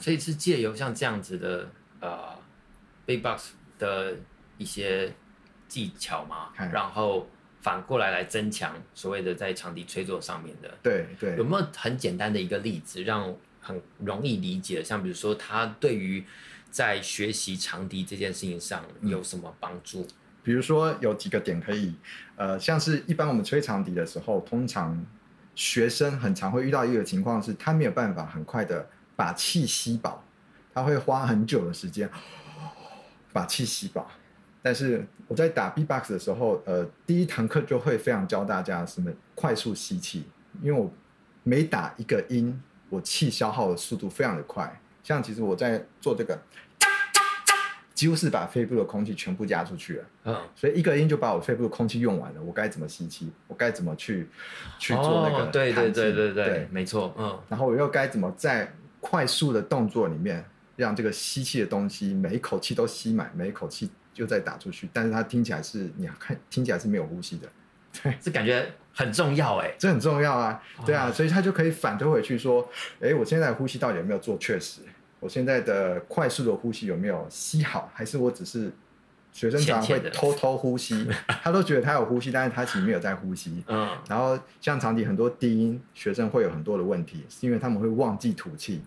[0.01, 2.37] 所以是借由像这样子的呃
[3.07, 4.17] ，big box 的
[4.59, 5.15] 一些
[5.69, 7.29] 技巧嘛，然后
[7.61, 10.77] 反过来来增强所谓的在长笛吹奏上面的。
[10.83, 14.83] 对对，有没有很简单的一个例子，让很容易理解？
[14.83, 16.25] 像比如说，他对于
[16.71, 20.03] 在学习长笛这件事情上有什么帮助？
[20.03, 20.09] 嗯，
[20.43, 21.95] 比如说有几个点可以，
[22.35, 25.07] 呃，像是一般我们吹长笛的时候，通常。
[25.61, 30.25] 学生很常会遇到一个情况是，他没有办法很快的把气吸饱，
[30.73, 32.09] 他会花很久的时间
[33.31, 34.11] 把气吸饱。
[34.63, 40.25] 但是我在打 B-box 的时候，呃，第一堂课就会非常教大家什么快速吸气，
[40.63, 40.91] 因为我
[41.43, 44.81] 每打一个音，我气消耗的速度非常的快。
[45.03, 46.41] 像其实我在做这个。
[48.01, 52.41] 几乎是把肺部的空气全部压出去了，嗯，所以一个音就把我肺部的空气用完了。
[52.43, 53.31] 我该怎么吸气？
[53.47, 54.27] 我该怎么去
[54.79, 55.51] 去做那个？
[55.53, 57.39] 对对对对对，没错，嗯。
[57.47, 60.43] 然后我又该怎么在快速的动作里面，
[60.77, 67.49] 让这个吸气的东西每一口气都吸满，每一口气又再打出去，但是它听起来是你看听起来是没有呼吸的，
[68.03, 72.67] 对，这感觉很重要哎，这很重要啊，对啊，所以他就可以反推回去说，
[72.99, 74.81] 哎，我现在呼吸到底有没有做确实？
[75.21, 77.91] 我现在的快速的呼吸有没有吸好？
[77.95, 78.73] 还是我只是
[79.33, 81.07] 学生常会偷偷呼吸？
[81.43, 83.63] 他都觉得他有呼吸，但是他其实没有在呼吸。
[83.69, 83.97] 嗯。
[84.09, 88.83] 然后像长笛很多低音学生会有很多的问题，是因为他们会忘记吐气。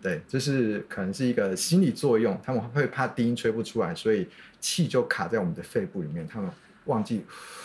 [0.00, 4.28] 对，这是可能是一个心理作用，他们会怕低音吹不出来，所以
[4.60, 6.50] 气就卡在我们的肺部里面，他们
[6.84, 7.24] 忘记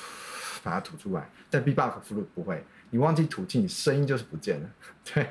[0.63, 1.29] 把它吐出来。
[1.49, 2.63] 但 Bebop flute 不会。
[2.89, 4.69] 你忘记吐气，你声音就是不见了。
[5.13, 5.29] 对，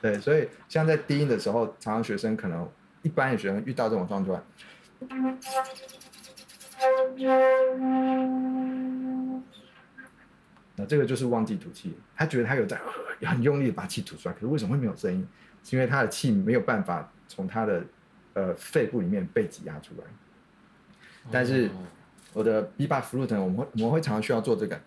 [0.00, 2.68] 对，所以像在低音的时候，常常学生可能
[3.02, 4.42] 一般的学生遇到这种状况，
[10.76, 11.94] 那这个就是忘记吐气。
[12.16, 12.80] 他觉得他有在
[13.26, 15.26] 很用力的把气吐出来，可是为什么会没有声音？
[15.64, 17.82] 是因为他的气没有办法从他的
[18.34, 20.04] 呃肺部里面被挤压出来。
[21.30, 21.68] 但是
[22.32, 24.80] 我的 B-box flute，我们会我们会常常需要做这个，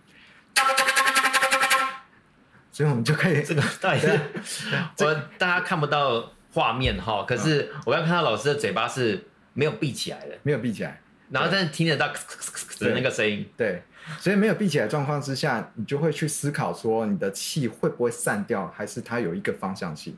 [2.72, 13.84] 所以我们就可以这个到底是，我大家看不到画面哈，可是我刚看到老师的嘴巴是没有闭起来的，没有闭起来，然后但是听得到的那个声音，对，
[14.20, 20.18] 所以没有闭起来状况之下，你就会去思考说你的气会不会散掉，还是它有一个方向性，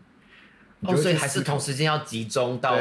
[0.81, 2.77] 哦，所以还是同时间要集中到。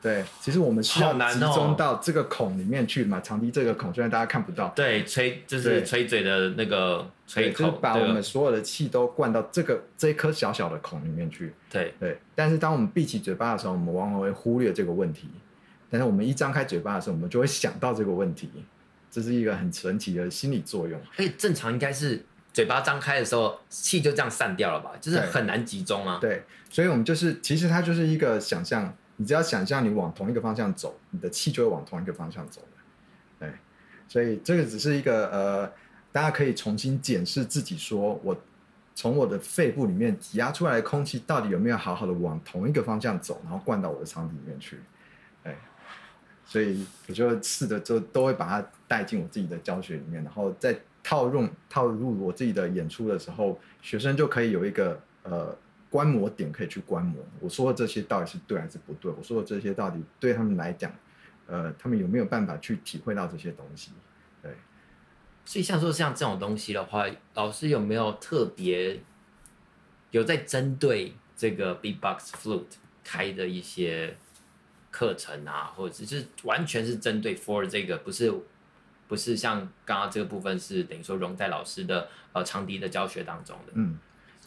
[0.00, 4.68] 对，其实我们需要集中到这个孔里面去嘛，长笛这个孔，虽然大家看不到。
[4.68, 11.52] 对，吹就是吹嘴的那个吹口，就是把我们所有的气都灌到这个这一颗小小的孔里面去。
[11.68, 15.28] 对对，但是当我们闭起嘴巴的时候，我们往往会忽略这个问题。
[15.90, 18.48] 但是我们一张开嘴巴的时候，我们就会想到这个问题，
[19.10, 21.00] 这是一个很神奇的心理作用。
[21.16, 24.92] 所以正常应该是嘴巴张开的时候，气就这样散掉了吧？
[25.00, 26.18] 就是很难集中啊。
[26.20, 28.94] 对，所以我们就是其实它就是一个想象。
[29.20, 32.62] 你只要想象你往同一个方向走，你的气就会往同一个方向走。
[33.36, 33.52] 对，
[34.06, 35.72] 所以这个只是一个呃，
[36.12, 38.40] 大家可以重新检视自己，说我
[38.94, 44.78] 从我的肺部里面挤压出来的空气到底有没有好好的往同一个方向走，然后灌到我的长笛里面去。
[45.42, 45.56] 对，
[46.46, 55.58] 所以我就试着就都会把它带进我自己的教学里面，然后再套用套入我自己的演出的时候，学生就可以有一个呃。
[55.90, 59.10] 观摩点可以去观摩，我说的这些到底是对还是不对？
[59.10, 60.92] 我说的这些到底对他们来讲，
[61.46, 63.92] 呃，他们有没有办法去体会到这些东西？
[64.42, 64.52] 对，
[65.46, 69.00] 所以像说像这种东西的话，老师有没有特别
[70.10, 74.14] 有在针对这个 B-box flute 开的一些
[74.90, 78.30] 课程啊，或者是完全是针对 for 这个，不是
[79.06, 83.72] 不是像刚刚这个部分是等于说融在老师的呃长笛的教学当中的？
[83.76, 83.98] 嗯。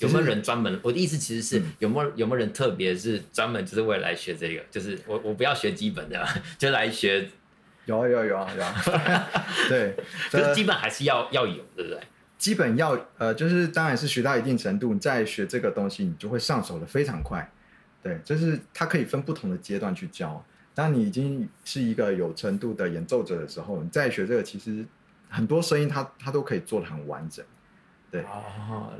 [0.01, 0.79] 有没有人专门？
[0.83, 4.63] 我的意思其实是有没有有没有人特别是专门就是为了来学这个？
[4.69, 7.29] 就是我我不要学基本的， 就来学。
[7.85, 8.75] 有有有啊有啊，
[9.67, 9.95] 对，
[10.29, 11.99] 就是基本还是要要有，对不对？
[12.37, 17.51] 基本要呃，就是当然是学到一定程度，你再学这个东西，你就会上手的非常快。
[18.03, 20.45] 对，就是它可以分不同的阶段去教。
[20.75, 24.85] 当你已经是一个有程度的演奏者的时候，你再学这个，其实
[25.27, 27.43] 很多声音它它都可以做的很完整。
[28.11, 28.21] 对。
[28.21, 28.93] 哦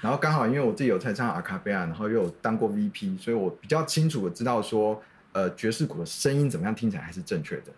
[0.00, 7.72] 然后刚好，因为我自己有在唱阿卡贝拉，然后又有当过 VP，所以我比较清楚的知道说，呃，爵士鼓的声音怎么样听起来还是正确的。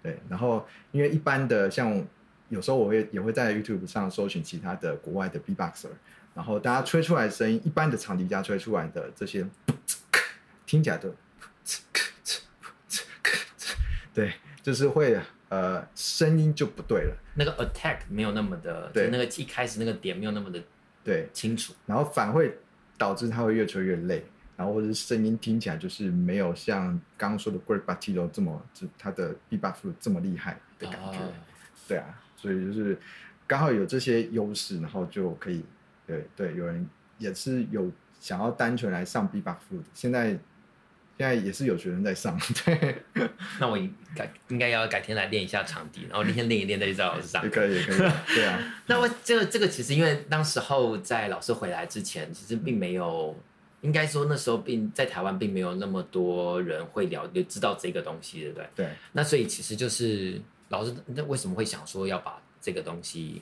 [0.00, 2.00] 对，然后因为一般的像
[2.48, 5.88] 有时候我会也会在 YouTube 上搜寻其他的国外的 B-boxer，
[6.32, 9.44] 然后大家吹出来的声音，一般的长笛家吹出来的这些，
[10.64, 11.12] 听起来都，
[14.14, 20.62] 对，就是会呃声音就不对了，那个 attack 没有那么的，对，那个一开始那个点没有那么的。
[21.04, 22.56] 对，清楚，然后反会
[22.98, 24.24] 导致他会越吹越累，
[24.56, 31.18] 然后或者是声音听起来就是没有像刚刚说的 Great Buttigieg 这么，就他的 B-box 这么厉害的感觉。
[31.18, 31.32] 哦、
[31.86, 32.98] 对啊，所以就是
[33.46, 35.64] 刚好有这些优势，然后就可以，
[36.06, 36.88] 对对，有人
[37.18, 40.38] 也是有想要单纯来上 B-box 的，现在。
[41.16, 43.02] 现在也是有学生在上， 对。
[43.60, 43.78] 那我
[44.16, 47.42] 改应该要改天来练一下场地，然后那天练一练再去找老师上。
[47.44, 47.98] 也可以，也可以。
[48.34, 48.58] 对啊。
[48.86, 53.38] 那我这个这个其实因为当时候在老师回来之前，其实并没有，
[53.82, 58.68] 应该说那时候并在台湾并没有那么多人会了解知道这个东西，对不对？
[58.74, 58.88] 对。
[59.12, 63.40] 那所以其实就是老师那为什么会想说要把这个东西，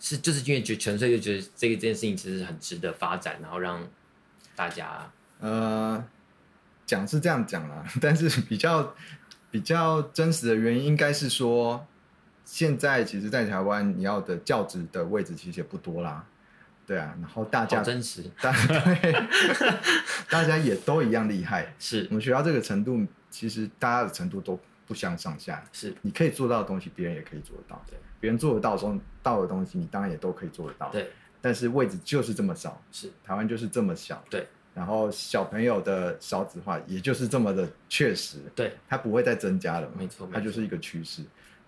[0.00, 3.88] 是就是因为觉纯粹就觉得这个这件事情其实很值得发展，然后让
[4.56, 6.04] 大家呃。
[6.92, 8.94] 讲是这样讲啦， 但是比较
[9.50, 11.86] 比较真实的原因应该是说，
[12.44, 16.22] 现在其实，在台湾你要的教职的位置其实也不多啦，
[16.86, 19.14] 对啊，然后大家真实， 大对
[20.28, 34.46] 大家也都一样厉害， 是我们学校这个程度，其实大家的程度都不相上下，是你可以做到的东西，别人也可以做得到，对，别人做得到的时候到的东西，你当然也都可以做得到，对，但是位置就是这么少，是台湾就是这么小，对。
[34.74, 41.22] 然后小朋友的少子化，也就是这么的确实，对，它不会再增加了，没错，它就是一个趋势。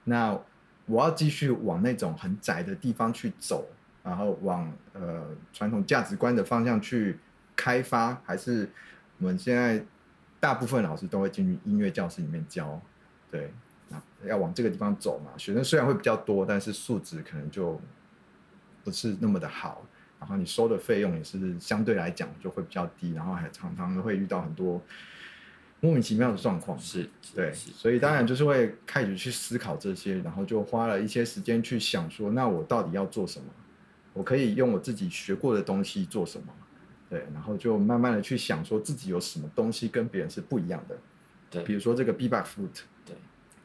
[0.05, 0.39] 那
[0.87, 3.67] 我要继续往那种很窄的地方去走，
[4.03, 7.19] 然后往呃传统价值观的方向去
[7.55, 8.71] 开发，还是
[9.19, 9.85] 我们现在
[10.41, 12.81] 大部分老师都会进去音乐教室里面教，
[13.31, 13.53] 对，
[13.89, 15.31] 那要往这个地方走嘛。
[15.37, 17.79] 学生虽然会比较多，但是素质可能就
[18.83, 19.87] 不是那么的好。
[20.25, 24.81] 然后你收的费用也是相对来讲就会比较低，然后还常常会遇到很多
[25.81, 26.79] 莫名其妙的状况。
[26.79, 33.45] 是，对，所以当然就是会开始去思考这些，然后就花了一些时间去想说，那我到底要做什么？
[34.15, 36.47] 我可以用我自己学过的东西做什么？
[37.11, 40.97] 对，然后就慢慢的去想说自己有什么东西跟别人是不一样的。
[41.51, 43.15] 对，比如说这个 B-box flute，对，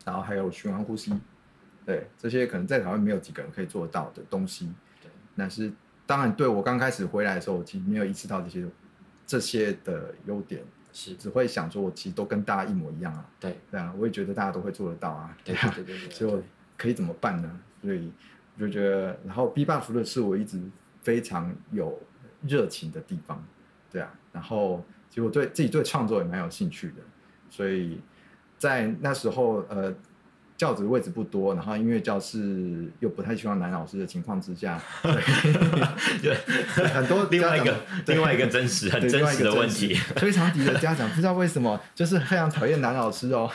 [0.04, 1.18] 然后还有循环呼吸，
[1.86, 4.72] 对，这些可能在台湾没有几个人可以做到的东西。
[5.02, 5.72] 对，那是
[6.10, 8.66] 当然对我刚开始回来的时候，我其实没有意识到这些
[9.28, 13.24] 这些的优点，是只会想说我其实都跟大家一模一样啊。
[13.40, 15.38] 对，对啊，我也觉得大家都会做得到啊。
[15.46, 16.42] 对啊，对对对，对，所以我
[16.76, 17.60] 可以怎么办呢？
[17.84, 18.12] 所以
[18.56, 20.60] 我就觉得，然后 B Buff 的是我一直
[21.04, 22.02] 非常有
[22.42, 23.46] 热情的地方，
[23.92, 27.04] 对啊，然后其实我对自己对创作也蛮有兴趣的，
[27.52, 28.02] 所以。
[28.58, 29.96] 在那时候，呃，
[30.60, 36.36] 教职位置不多，然后音乐教室又不太希望男老师的情况之下， 对，
[36.76, 43.50] 对很多另外一个另外一个真实很真实的问题，非常低的家长不知道为什么就是非常讨厌男老师哦，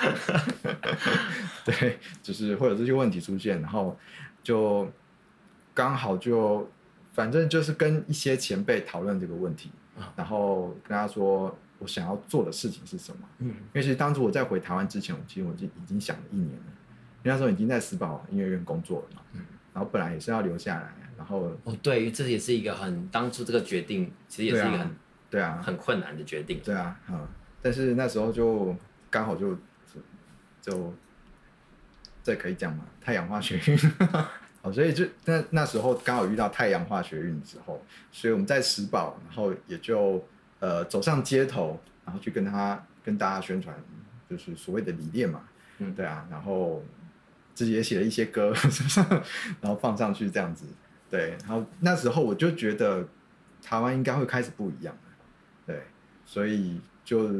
[1.66, 3.94] 对，就是会有这些问题出现，然后
[4.42, 4.90] 就
[5.74, 6.66] 刚好就
[7.12, 9.70] 反正就是跟一些前辈讨论这个问题，
[10.16, 11.54] 然后跟他说。
[11.80, 13.28] 我想要做的事情是什么？
[13.40, 16.62] 嗯，因为其实当初我在回台湾之前，我其实我就已经想了一年了。
[17.24, 19.40] 因为那时候已经在石宝音乐院工作了嘛，嗯，
[19.72, 24.94] 然后本来也是要留下来，然后哦，对，这也是一个很当初这个决定，其实也是一个很
[25.28, 27.26] 对啊很困难的决定，对啊，嗯，
[27.60, 28.76] 但是那时候就
[29.10, 29.56] 刚好就
[30.62, 30.94] 就
[32.22, 33.78] 这可以讲嘛，太阳化学运，
[34.62, 40.24] 哦，所以就那那时候刚好遇到太阳化学运之后，所以我们在石宝，然后也就。
[40.60, 43.76] 呃，走上街头，然后去跟他跟大家宣传，
[44.30, 45.42] 就是所谓的理念嘛，
[45.76, 46.82] 嗯，对啊，然后
[47.54, 48.52] 自己也写了一些歌，
[49.60, 50.66] 然后放上去这样子，
[51.08, 53.06] 对，然后那时候我就觉得
[53.62, 54.94] 台湾应该会开始不一样，
[55.66, 55.82] 对，
[56.24, 57.30] 所以就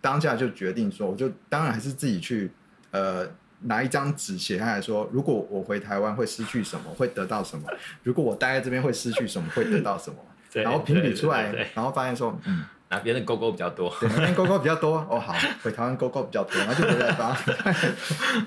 [0.00, 2.50] 当下就决定说，我就当然还是自己去，
[2.90, 3.26] 呃，
[3.62, 7.66] 拿一张纸写下来说，如果我回台湾会失去什么，会得到什么？
[8.02, 10.16] 如果我待在这边会失去什么，会得到什么？
[10.52, 12.62] 然后评比出来，然后发现说，嗯，
[12.92, 13.90] 哪边的勾勾比较多？
[13.98, 14.98] 对，哪边勾勾比较多？
[15.08, 15.32] 哦，好，
[15.62, 17.34] 回台湾勾勾比较多，然后就回来吧。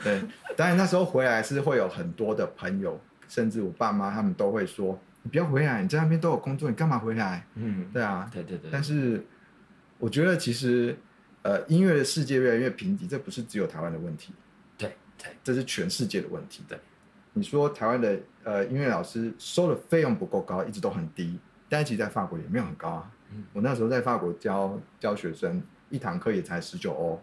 [0.04, 0.22] 对，
[0.56, 7.44] 当然那时候回来是会有很多的朋友，甚至我爸妈他们都会说，你不要回来，你在那边都有工作，你干嘛回来？
[7.56, 8.70] 嗯，对啊，对对对。
[8.72, 9.26] 但是
[9.98, 10.96] 我觉得其实，
[11.42, 14.32] 呃，音乐的世界越来越贫瘠，这不是只有台湾的问题，
[14.78, 16.64] 对对，这是全世界的问题。
[16.70, 16.80] 对，
[17.34, 21.40] 你说台湾的呃音乐老师收的费用不够高，一直都很低。
[21.68, 23.12] 但其实在法国也没有很高啊。
[23.36, 27.22] 嗯、我那时候在法国教教学生，一堂课也才十九欧，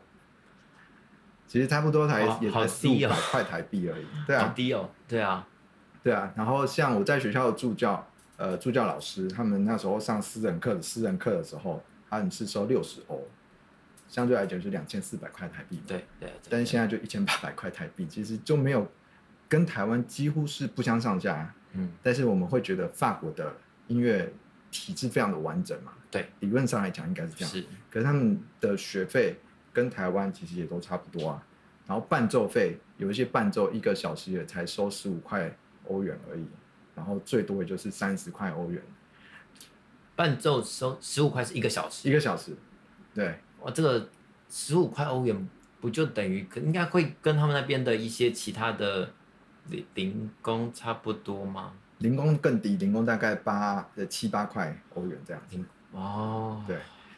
[1.46, 4.04] 其实差不多才也才四五百块台币而已。
[4.26, 4.90] 对啊，好低哦。
[5.08, 5.46] 对啊，
[6.02, 6.32] 对啊。
[6.36, 8.06] 然后像我在学校的助教，
[8.36, 13.26] 呃，助教老师，他们那时候上私人课的，私人课的时候，他们是收六十欧，
[14.08, 15.82] 相对来讲是两千四百块台币。
[15.86, 16.30] 对对。
[16.48, 18.86] 但是现在就一千八百块台币，其实就没有
[19.48, 21.54] 跟台湾几乎是不相上下。
[21.72, 21.92] 嗯。
[22.02, 23.52] 但是我们会觉得法国的。
[23.88, 24.32] 音乐
[24.70, 27.50] 体制非常的完整嘛，对，理论上来讲应该是这样。
[27.52, 29.34] 是，可是他们的学费
[29.72, 31.44] 跟台湾其实也都差不多啊。
[31.86, 35.50] 然后伴奏费有一些伴奏一个小时也才收十五块
[35.88, 36.46] 欧元而已，
[36.94, 38.80] 然后最多也就是三十块欧元。
[40.14, 42.54] 伴奏收十五块是一个小时，一个小时，
[43.14, 43.34] 对。
[43.62, 44.08] 哇，这个
[44.48, 45.48] 十五块欧元
[45.80, 49.10] 不就等于应该会跟他们那边的一些其他的
[49.68, 51.72] 零零工差不多吗？
[51.98, 55.58] 零工更低，零工大概八呃七八块欧元这样子。
[55.92, 56.76] 哦，对，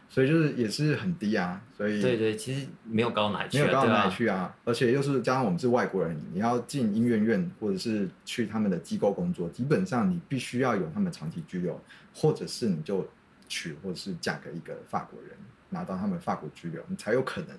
[0.09, 11.81] 所以就是也是很低啊，所以对对，其实没有高哪去，没有高哪去啊，啊而且又是加上我们是外国人，你要进音乐院或者是去他们的机构工作，基本上你必须要有他们长期居留，
[12.15, 13.07] 或者是你就
[13.49, 15.31] 娶或者是嫁给一个法国人，
[15.71, 17.51] 拿到他们法国居留，你才有可能。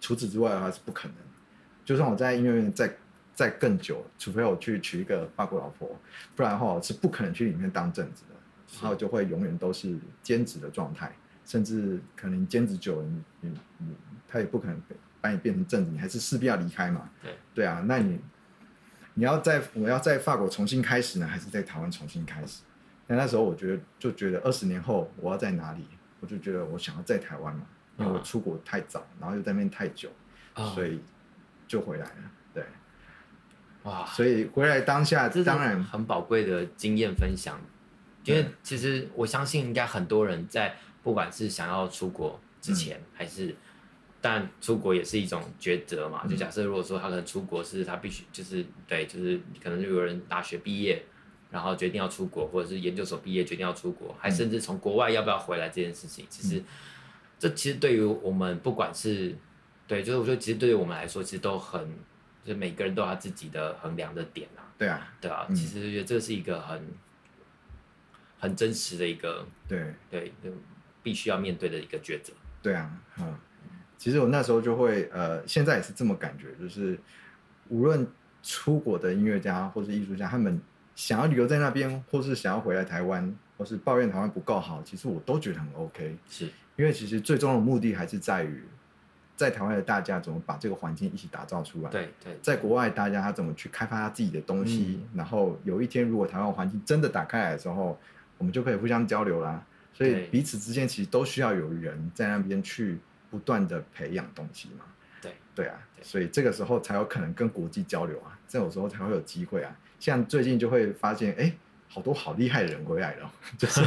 [0.00, 1.16] 除此之外的话是不可能。
[1.84, 2.92] 就算我在音乐院再。
[3.34, 5.88] 再更久，除非我去娶一个法国老婆，
[6.36, 8.31] 不然的话我是不可能去里面当正职的，
[8.80, 11.12] 然后就会永远都是兼职的状态，
[11.44, 13.96] 甚至可能兼职久了，你你你
[14.26, 14.80] 他也不可能
[15.20, 17.10] 把你变成正职，你还是势必要离开嘛。
[17.22, 18.18] 对对啊，那你
[19.14, 22.62] 你要在我要在法国重新开始呢，还是在台湾重新开始？
[23.08, 25.84] 那那时候我觉得就觉得二十年后我要在哪里，
[26.20, 27.66] 我就觉得我想要在台湾嘛，
[27.98, 30.08] 因为我出国太早，然后又在那边太久，
[30.74, 31.00] 所以
[31.66, 32.30] 就回来了。
[32.54, 32.64] 对。
[33.82, 37.60] 哇，所以回来当下，当然很宝贵的经验分享，
[38.24, 43.54] 因为其实我相信应该很多人在不管是想要出国之前，嗯、还是，
[44.20, 46.26] 但出国也是一种抉择嘛。
[46.26, 51.02] 就假设如果说他可能出国是他必须就是对，就是可能就有人大学毕业，
[51.50, 56.64] 然后决定要出国，或者是研究所毕业决定要出国，还甚至从国外要不要回来这件事情，其实、嗯、
[57.38, 59.36] 这其实对于我们不管是
[59.86, 61.88] 对，就是我觉得其实对于我们来说，其实都很。
[62.44, 66.84] 就每个人都有他自己的衡量的点啊，对啊，对啊，其实觉得这是一个很
[68.42, 70.32] 很真实的一个，对对，
[71.00, 72.32] 必须要面对的一个抉择。
[72.60, 72.90] 对啊，
[73.20, 73.32] 嗯，
[73.96, 76.98] 其实我那时候就会呃，现在也是这么感觉，就是
[77.68, 78.04] 无论
[78.42, 80.60] 出国的音乐家或是艺术家，他们
[80.96, 86.18] 想要留在那边，或是想要回来台湾，或是抱怨台湾不够好，其实我都觉得很 OK。
[86.28, 88.64] 是因为其实最终的目的还是在于。
[89.34, 91.90] 在台湾的大家怎么把这个环境一起打造出来？
[91.90, 95.00] 对对，在国外大家他怎么去开发他自己的东西？
[95.02, 97.98] 嗯、然后有一天如果台湾环境真的打开来的时候，
[98.42, 99.64] 我们就可以互相交流啦。
[99.94, 102.98] 所以彼此之间其实都需要有人在那边去
[103.30, 104.84] 不断的培养东西嘛。
[105.20, 109.70] 对对啊，所以这个时候才有可能跟国际交流啊，这种时候才会有机会啊。
[110.00, 111.52] 像最近就会发现，哎。
[111.94, 113.82] 好多好厉害的人回来了，就是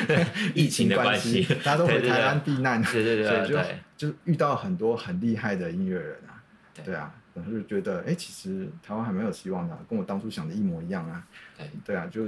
[0.54, 6.36] 疫情的关系，大家都回台湾避难，对对对，对，所以就就遇到很多很厉害的音乐人啊，
[6.84, 11.26] 对啊，然后就觉得，哎，其实台湾还蛮有希望的，跟我当初想的一模一样啊，
[11.56, 12.26] 对对啊，就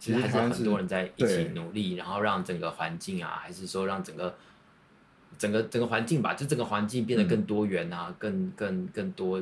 [0.00, 4.34] 其实还是很多人在一起努力，然后让整个环境啊，还是说让整个
[5.38, 9.40] 整个整个环境吧，就整个环境变得更多元啊，更更更多。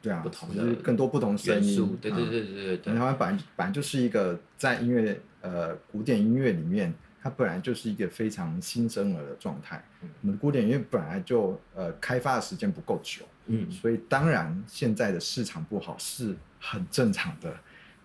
[0.00, 1.96] 对啊，不同的更多不同元素。
[2.00, 2.94] 对对对对对对。
[2.94, 9.82] 台湾本来本来就是一个在音乐呃古典音乐里面，它本来就是一个非常新生儿的状态。
[10.02, 17.56] 嗯、我们的古典音乐本来就呃开发的时间不够久，嗯，所以当然现在的市场不好是很正常的。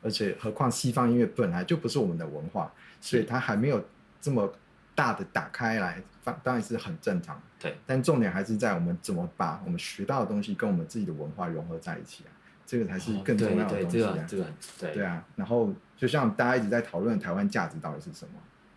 [0.03, 3.83] 而且何况西方音乐本来就不是我们的文化，所以它还没有
[4.21, 4.53] 这么
[4.93, 6.01] 大的打开来，
[6.43, 7.41] 当然是很正常。
[7.59, 12.29] 对，但重点还是在我们怎么把我们学到的东西跟我们自己的文化融合在一起啊，
[12.65, 14.13] 这个才是更重要的东西啊。
[14.27, 14.45] 这个
[14.79, 18.33] 对对啊，然后就像大家一直在讨论台湾价值到底是什么，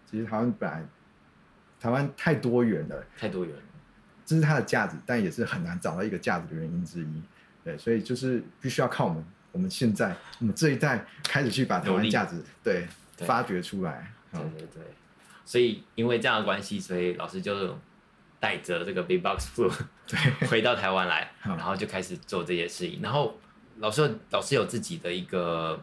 [0.08, 0.84] 其实台湾本来
[1.80, 3.62] 台湾太多元了，太多元了，
[4.24, 7.22] 这是它的价值，但也是很难找到一个价值的原因之一。
[7.64, 9.24] 对，所以就是必须要靠我们
[9.56, 12.86] 我们现在我们这一代开始去把台湾价值对
[13.16, 14.12] 发掘出来。
[14.30, 14.82] 对对对。
[15.46, 17.74] 所以，因为这样的关系，所以老师就
[18.38, 19.72] 带着这个 Big Box Flute
[20.06, 23.00] 对 回到台湾来，然后就开始做这些事情。
[23.00, 23.38] 然后
[23.78, 25.82] 老师老师有自己的一个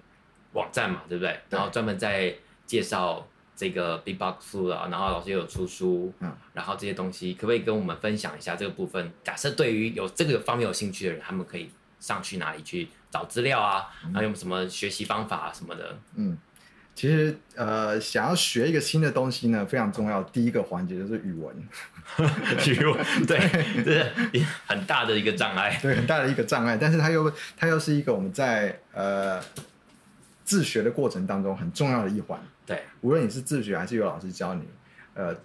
[0.51, 1.31] 网站嘛，对不对？
[1.49, 2.31] 对，然后专门在
[2.67, 9.11] 介绍这个 Big Box Flute 啊，然后老师又有出书，嗯，然后这些东西可不可以跟我们分享一下这个部分？
[9.23, 11.69] 假设对于有这个方面有兴趣的人，他们可以
[12.03, 13.87] 上去哪里去找资料啊？
[14.03, 15.97] 嗯、然后有什么学习方法啊什么的？
[16.15, 16.37] 嗯。
[16.95, 20.21] 其实，呃，想要学一个新的东西呢，非常重要。
[20.25, 21.55] 第一个环节就是语文，
[22.67, 23.39] 语文 对，
[23.83, 26.77] 这是很大的一个障碍，对，很大的一个障碍。
[26.79, 29.41] 但是它又它又是一个我们在呃
[30.43, 32.39] 自学的过程当中很重要的一环。
[32.63, 34.63] 对，无论你是自学还是有老师教你，
[35.15, 35.35] 呃，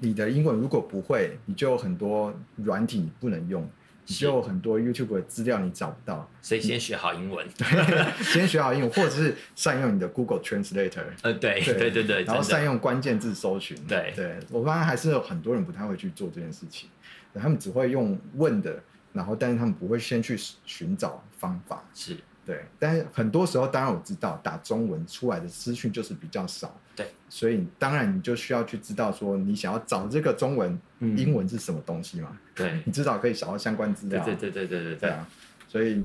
[0.00, 3.70] 你的英文如果不会，你就有很多软体你不能用。
[4.14, 16.88] 就有很多 YouTube 的资料你找不到，所以先学好英文， 对，先学好英文，或者是善用你的 Google Translator，呃，对，对，对，对，对，然后善用关键字搜寻，对，对，我发现还是有很多人不太会去做这件事情，
[17.34, 18.82] 他们只会用问的，
[19.12, 22.16] 然后但是他们不会先去寻找方法，是。
[22.46, 32.36] 对，但是很多时候，当然我知道打中文出来的资讯就是比较少，对，所以当然你就需要去知道说，你想要找这个中文、嗯、英文是什么东西嘛？
[32.56, 34.24] 对， 你至少可以找到相关资料。
[34.24, 35.28] 对对对对对对对啊！
[35.68, 36.04] 所以，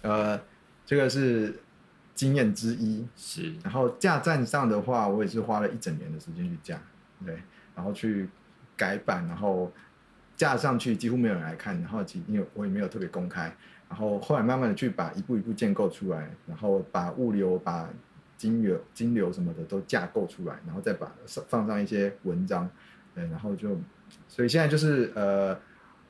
[0.00, 0.40] 呃，
[0.86, 1.54] 这个是
[2.14, 3.06] 经验之一。
[3.14, 3.52] 是。
[3.62, 6.80] 然后架站上的话，我也是花了一整年的时间去架，
[7.26, 7.36] 对，
[7.76, 8.26] 然后去
[8.76, 9.70] 改版，然后
[10.36, 13.54] 架上去几乎没有人来看，然后其因为我也没有特别公开。
[13.90, 17.90] 然后后来慢慢的去把一步一步建构出来，然后把物流、把
[18.40, 21.12] 金流、金流什么的都架构出来，然后再把
[21.46, 22.66] 放上一些文章，
[23.14, 23.78] 对，然后就，
[24.28, 25.54] 所以现在就是呃，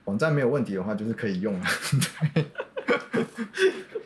[0.04, 1.66] 网站没有问题的话，就是可以用了。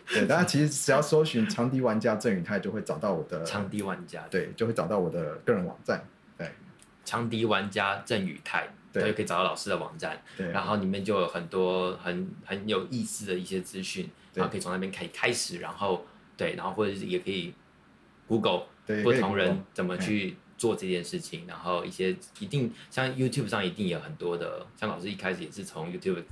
[0.09, 6.03] 对，大家其实只要搜寻长笛玩家郑宇泰，就会找到我的长笛玩家，对，就会找到我的个人网站，
[6.39, 6.51] 对，
[7.05, 8.67] 长笛玩家郑宇泰。
[8.91, 16.07] 对，就可以找到老师的网站，对，然后里面就有很多很很有意思的一些资讯，然后可以从那边可以开始，然后
[16.37, 17.53] 对，然后或者是也可以
[18.27, 18.67] Google
[19.03, 26.23] 不同人怎么去做这件事情，然后一些一定像 YouTube 上一定有很多的，像老师一开始也是从 YouTube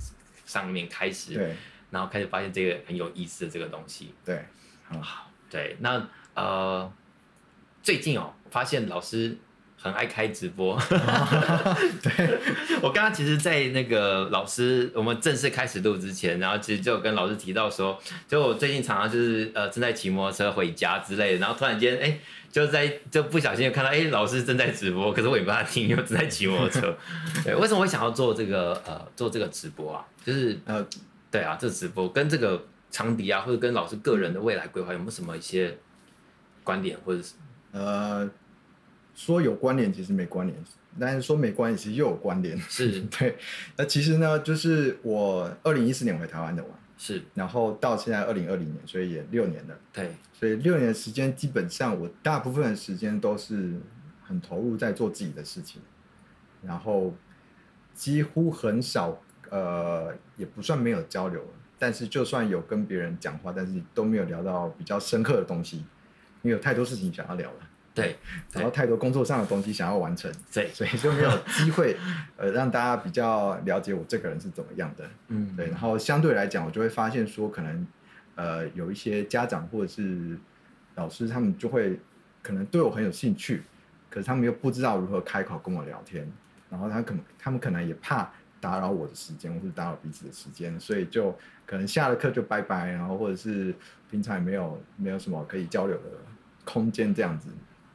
[0.45, 1.55] 上面开始，对，
[1.91, 4.43] 然后开始发现这个很有意思的这个东西，对，
[4.83, 6.91] 很好，对，那呃
[7.81, 9.37] 最近哦发现老师。
[9.83, 10.79] 很爱开直播，
[12.01, 12.39] 对，
[12.81, 22.17] 我刚刚其实，在那个老师我们正式开始录之前，然后其实就跟老师提到说，就我最近常常就是呃正在骑摩托车回家之类的，然后突然间哎
[22.49, 26.97] 就在就不小心就看到哎老师正在直播，可是我也不知道听，因为正在骑摩托车。
[27.43, 30.05] 对，为什么会想要做这个呃做这个直播啊？
[30.23, 30.81] 就是呃
[31.29, 35.77] 对啊，这个直播跟这个长笛啊，或者跟老师个人的未来规划有没有什么一些
[36.63, 37.33] 观点，或者是
[37.73, 38.29] 呃。
[39.13, 40.57] 说有关联，其实没关联。
[40.99, 42.57] 但是说没关系，其实又有关联。
[42.57, 43.35] 是 对。
[43.77, 46.69] 那其实呢，就是我二零一四年回台湾的嘛。
[46.97, 47.21] 是。
[47.33, 49.75] 然后到现在二零二零年，所以也六年了。
[49.91, 50.11] 对。
[50.31, 53.73] 所以六年的时间，基本上我大部分的时间都是
[54.21, 55.81] 很投入在做自己的事情，
[56.61, 57.13] 然后
[57.93, 61.41] 几乎很少，呃，也不算没有交流，
[61.79, 65.85] 但是就算有跟别人讲话，但是都没有聊到比较深刻的东西，因
[66.43, 67.57] 为有太多事情想要聊了。
[67.95, 68.15] 对，
[68.51, 71.95] 然后太多工作上的东西想要完成，对，所以就没有机会，
[72.37, 77.87] 呃，让大家比较了解我这个人是怎么样的，嗯，对，然后相对来讲，我就会发现说，可能，
[78.33, 80.35] 呃，有一些家长或者是
[80.95, 81.99] 老师，他们就会
[82.41, 83.61] 可能对我很有兴趣，
[84.09, 86.27] 可是他们又不知道如何开口跟我聊天，
[86.71, 88.27] 然后他可能他们可能也怕
[88.59, 91.37] 打扰我的时间，或是打扰彼此的时间，所以就
[91.67, 93.71] 可能下了课就拜拜，然后或者是
[94.09, 96.03] 平常也没有没有什么可以交流的
[96.65, 97.49] 空间这样子。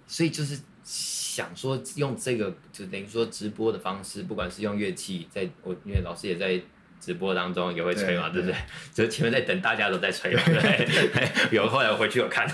[0.08, 6.60] 所以就是想说用这个，就等于说直播的方式，不管是用乐器，在我因为老师也在
[6.98, 8.56] 直播当中也会吹嘛，对，不对？
[8.92, 12.48] 就是前面在等大家都在吹嘛， 对有后来我回去有看，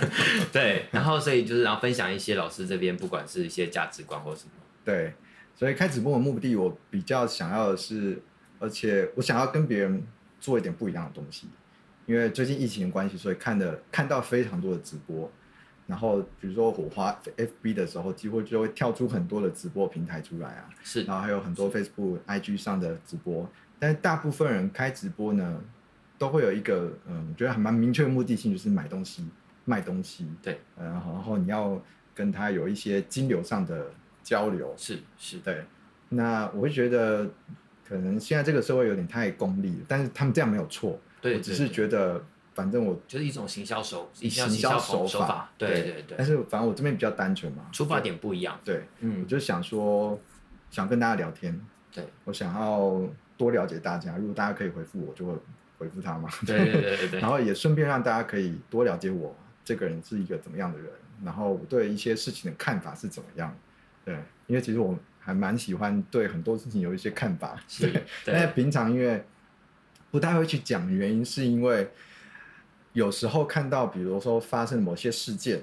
[0.53, 4.51] 对，然后所以就是然后分享一些老师这边不管是一些价值观或什么，
[4.85, 5.15] 对，
[5.55, 8.21] 所以开直播的目的我比较想要的是，
[8.59, 10.05] 而且我想要跟别人
[10.41, 11.47] 做一点不一样的东西，
[12.05, 15.31] 因为最近疫情的关系，所以看的看到非常多的直播。
[15.87, 20.70] 然后，比如说火花 FB 的时候，几乎就会跳出很多的直播平台出来啊。
[20.82, 21.03] 是。
[21.05, 23.47] 然后还有很多 Facebook、IG 上的直播，
[23.78, 25.61] 但是大部分人开直播呢，
[26.16, 29.28] 都会有一个嗯，我觉得还蛮明确的目的性，就是买东西、
[29.66, 30.26] 卖东西。
[30.43, 30.59] 对。
[30.78, 31.78] 然后，然后你要
[32.14, 33.91] 跟他有一些金流上的
[34.22, 34.72] 交流。
[34.78, 35.37] 是是。
[35.41, 35.64] 对。
[36.09, 37.28] 那我会觉得，
[37.87, 40.99] 可能现在这个社会有点太功利了，但是他们这样没有错。
[41.20, 41.35] 对。
[41.35, 42.24] 我只是觉得。
[42.55, 46.17] 反正我就是一种行销手，行销手手法，对对对。
[46.17, 48.57] 但是反正我这边比较单纯嘛，出发点不一样。
[48.65, 50.17] 对，嗯，我就想说，
[50.71, 51.61] 想跟大家聊天。
[51.93, 53.03] 对，我想要
[53.37, 55.33] 多了解大家，如果大家可以回复我，就会
[55.79, 56.29] 回复他嘛。
[56.47, 57.21] 对对对对对。
[57.23, 60.89] 然后也顺便让大家可以多了解我这个人是一个怎么样的人，
[61.25, 63.53] 然后我对一些事情的看法是怎么样。
[64.05, 64.15] 对，
[64.47, 67.59] 因为其实我还蛮喜欢对很多事情有一些看法。
[68.25, 69.25] 但是平常因为
[70.13, 71.91] 不太会去讲，原因是因为。
[72.95, 75.63] 有时候看到，比如说发生某些事件，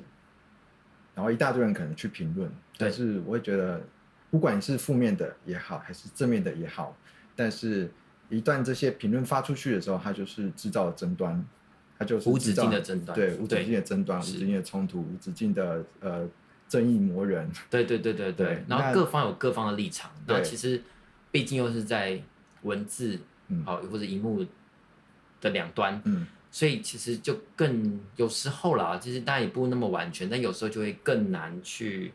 [1.15, 3.81] 然后一大堆人可能去评论，但是我会觉得，
[4.29, 6.95] 不管是负面的也好，还是正面的也好，
[7.35, 7.89] 但是
[8.29, 11.43] 一旦这些评论发出去的时候，它就是制造了争端，
[11.97, 16.27] 它就是无止境的争端，对，无止境的争端，无止境的冲突，无止境的呃
[16.67, 20.83] 正义魔人，对对对对对，对，然后各方有各方的立场，那其实
[21.31, 22.21] 毕竟又是在
[22.63, 23.17] 文字，
[23.47, 24.45] 嗯，好或者荧幕
[25.39, 26.27] 的两端，嗯。
[26.53, 32.13] 所以其实就更有时候啦，其实当然也不那么完全，但有时候就会更难去，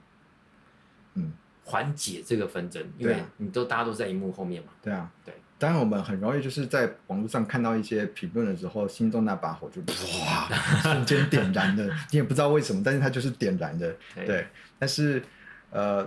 [1.15, 1.33] 嗯，
[1.65, 4.69] 缓解这个纷争，因为你都大家都在荧幕后面嘛。
[4.83, 5.33] 对啊，对。
[5.59, 9.81] 当然我们很容易就是在网络上看到一些评论的时候，心中那把火就
[10.21, 10.47] 哇
[10.83, 13.97] 瞬间点燃的， 你也不知道为什么，但是它就是点燃的。
[14.15, 14.27] 对。
[14.27, 14.47] 对
[14.79, 15.23] 但是
[15.71, 16.07] 呃，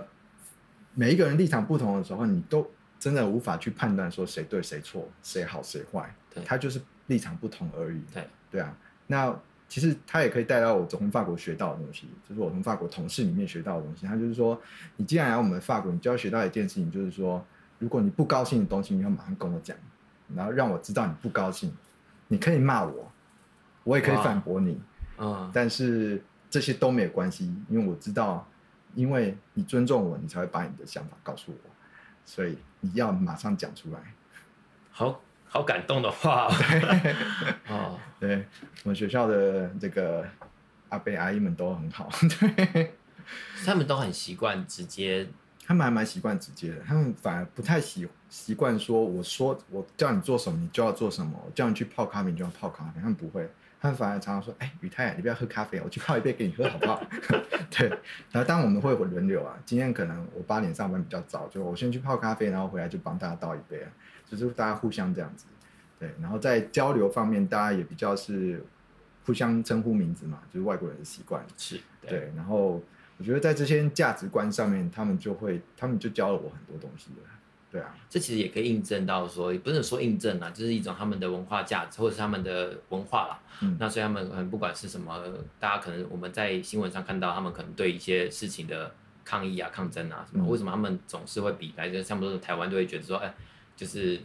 [0.94, 2.70] 每一个人立场不同的时候，你都
[3.00, 6.14] 真的无法去判断说谁对谁错，谁好谁坏。
[6.32, 6.44] 对。
[6.44, 6.80] 他就是。
[7.10, 8.00] 立场不同而已。
[8.14, 8.74] 对对啊，
[9.08, 9.36] 那
[9.68, 14.06] 其实他也可以带到我从法国学到的东西，就是我从法国同事里面学到的东西。
[14.06, 14.58] 他就是说，
[14.96, 17.44] 你既然来我们法国，你就要学到一件事情，就是说，
[17.78, 19.76] 如果你不高兴的东西，你要马上跟我讲，
[20.34, 21.72] 然后让我知道你不高兴。
[22.28, 23.10] 你可以骂我，
[23.82, 24.80] 我也可以反驳你，
[25.18, 28.46] 嗯，但是这些都没有关系，因为我知道，
[28.94, 31.70] 因为你尊重我，你才会把你的想法告诉我，
[32.24, 34.00] 所以你要马上讲出来。
[34.90, 35.20] 好。
[35.52, 37.14] 好感动的话，对，
[37.68, 38.46] 哦，对，
[38.84, 40.24] 我们学校的这个
[40.90, 42.94] 阿伯阿姨们都很好， 对，
[43.66, 45.26] 他们都很习惯直接，
[45.66, 53.50] 他们还蛮习惯直接的，他们反而不太习习惯说，我说我叫你做什么，你就要做什么，我叫你去泡咖啡，你就要泡咖啡，他们不会，
[53.80, 57.02] 他们反而常常说，哎，宇泰，你不要喝咖啡，我去泡一杯给你喝，好不好？
[57.70, 57.88] 对，
[58.30, 63.90] 然后当然我们会轮流啊，今天可能我八点上班比较早，就我先去泡咖啡，然后回来就帮大家倒一杯啊。
[64.26, 65.46] 就是大家互相这样子，
[65.98, 68.64] 对，然后在交流方面，大家也比较是
[69.26, 72.32] 互相称呼名字嘛，就是外国人的习惯，是对，对。
[72.36, 72.80] 然后
[73.18, 77.28] 我觉得在这些价值观上面，他们就会，他们就教了我很多东西了，
[77.70, 77.94] 对啊。
[78.08, 83.40] 这其实也可以印证到说，也不能说印证啊，就是一种他们的文化价值，或者是他们的文化啦。
[83.60, 83.76] 嗯。
[83.78, 85.22] 那所以他们可能不管是什么，
[85.58, 88.92] 大家可能我们在新闻上看到，他们可能对一些事情的
[89.24, 93.34] 抗议啊、抗争啊什么，嗯、为什么他们总是会比来，就像不是台湾都会觉得说，哎。
[93.76, 94.20] 就是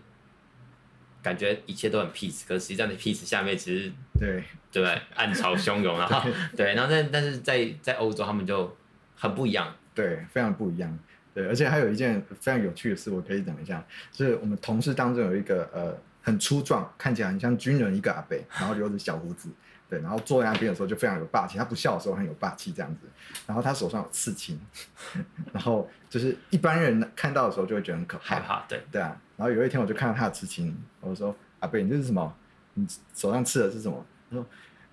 [1.24, 3.89] 感觉一切都很 peace，可是实际上的 peace 下面其实
[4.20, 5.02] 对对？
[5.16, 6.28] 暗潮汹涌啊，
[6.58, 8.76] 对，然后但但是在在欧洲他们就
[9.16, 11.00] 很不一样，对，非常不一样。
[11.36, 19.50] 对，而且还有一件非常有趣的事，我可以讲一下，就是我们同事当中有一个呃很粗壮，看起来很像军人一个阿伯，然后留着小胡子，
[19.90, 23.02] 对，然后坐在那边的时候就非常有霸气，他不笑的时候很有霸气这样子，
[23.46, 24.58] 然后他手上有刺青，
[25.52, 32.34] 然后就是一般人看到的时候就会觉得很可怕，害怕，对对啊，然后有一天我就看到他的刺青，我说阿伯，你这是什么？
[32.76, 34.06] 你手上刺的是什么？
[34.30, 34.46] 他说。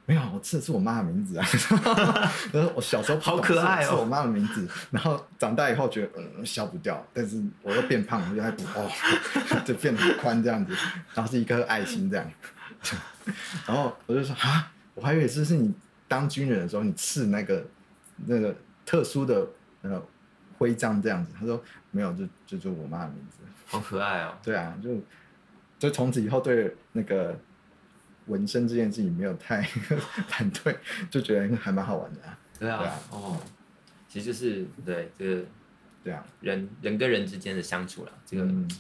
[0.05, 1.47] 没有，我刺的是我妈的名字啊！
[2.53, 4.69] 然后我小时候好可爱哦，是我妈的名字。
[4.91, 8.91] 然后长大以后觉得嗯消不掉，但是我又变胖，我就还补哦，
[9.65, 10.75] 就变很宽这样子。
[11.15, 12.27] 然后是一颗爱心这样。
[13.65, 15.73] 然后我就说啊，我还以为这是你
[16.09, 17.65] 当军人的时候你刺那个
[18.27, 19.47] 那个特殊的
[19.83, 20.03] 呃
[20.59, 21.33] 徽章这样子。
[21.39, 23.39] 他说没有，就就就我妈的名字。
[23.67, 24.35] 好可爱哦。
[24.43, 25.01] 对啊，就
[25.79, 27.39] 就从此以后对那个。
[28.27, 29.63] 纹身这件事情没有太
[30.29, 30.77] 反对，
[31.11, 32.39] 就觉得还蛮好玩的啊。
[32.59, 33.41] 对啊，对啊哦，
[34.09, 35.45] 其实就是对这个，
[36.05, 38.71] 对啊，人人跟人之间的相处了，这个，嗯、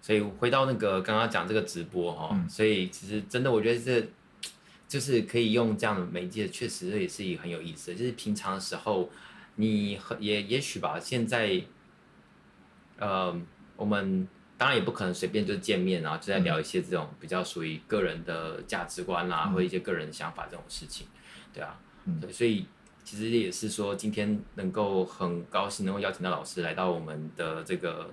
[0.00, 4.08] 所以回到那个刚刚讲这个直播哈，嗯、所以其实真的我觉得这
[4.88, 7.96] 就是可以用这样的媒介，确实也是一个很有意思的。
[7.96, 9.08] 就是平常的时候，
[9.56, 11.62] 你也也许吧，现在，
[12.98, 13.40] 呃，
[13.76, 14.28] 我们。
[14.62, 21.04] 当然也不可能随便就见面，然后就在聊一些这种比较属于个人的价值观啦，嗯、或者一些个人想法这种事情，
[21.52, 22.64] 对啊，嗯、对，所以
[23.02, 28.08] 其实也是说今天能够很高兴能够邀请到老师来到我们的这个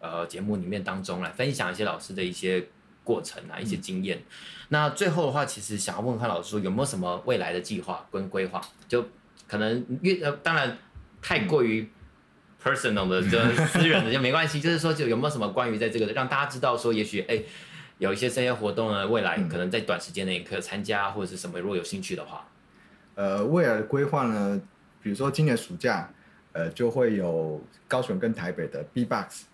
[0.00, 2.66] 呃节目里面当中来分享一些老师的一些
[3.04, 4.18] 过程啊，一些经验。
[4.18, 4.24] 嗯、
[4.70, 8.60] 那最后的话，其实想要问问看老师说有没有什么未来的计划跟规划？
[8.88, 9.06] 就
[9.46, 10.76] 可能越呃，当然
[11.22, 11.88] 太过于。
[12.66, 17.40] Personal 的就私人的就没关系，就是说就有没有什么关于在这个让大家知道说，也许哎
[17.98, 22.48] 有一些这些活动呢，未来可能在短时间内可以参加或者是什么，如果有兴趣的话，
[23.14, 24.60] 呃，未来的规划呢，
[25.00, 26.10] 比如说今年暑假，
[26.52, 29.44] 呃，就会有高雄跟台北的 B-Box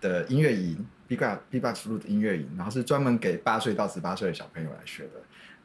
[0.00, 5.10] 的音乐营，B-Box B-Box Flute 的音乐营，然后是专门给八岁到十八岁的小朋友来学的。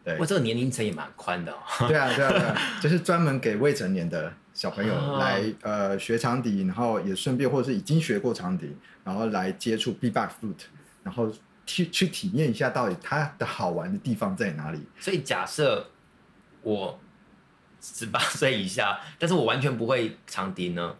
[0.03, 1.87] 对，我这个年龄层也蛮宽的哦。
[1.87, 4.33] 对啊，对啊，对啊， 就是专门给未成年的。
[4.55, 5.53] 小朋友来、oh.
[5.63, 10.63] 呃学长笛，然后也顺便或者是已经学过长笛，然后来接触 Bebox Flute，
[11.03, 11.29] 然后
[11.65, 14.79] 去去体验一下到底它的好玩的地方在哪里。
[14.97, 15.85] 所以假设
[16.61, 16.97] 我
[17.81, 20.95] 十八岁以下，但是我完全不会长笛呢？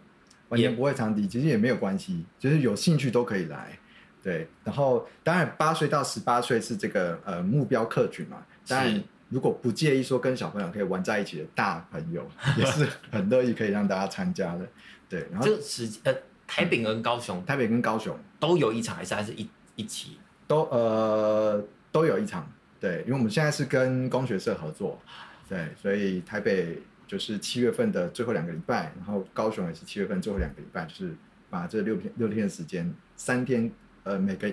[0.50, 3.78] 完全不会长笛，其实也没有关系，就是有兴趣都可以来。
[4.22, 9.02] 对，然后当然八岁到十八岁是这个呃目标客群嘛，当然。
[9.28, 12.24] 如果不介意说跟小朋友可以玩在一起的大朋友，
[12.56, 14.66] 也是很乐意可以让大家参加的。
[15.08, 16.14] 对，然后这个时呃，
[16.46, 20.18] 台北跟高雄，台北跟高雄都有一场，还是还是一一起？
[20.46, 22.48] 都呃都有一场。
[22.78, 25.00] 对，因为我们现在是跟工学社合作，
[25.48, 31.14] 对，所以台北就是七月份的最后两个礼拜，然后高雄也是七月份最后两个礼拜，就是
[31.50, 33.68] 把这六天六天的时间，三天
[34.04, 34.52] 呃每个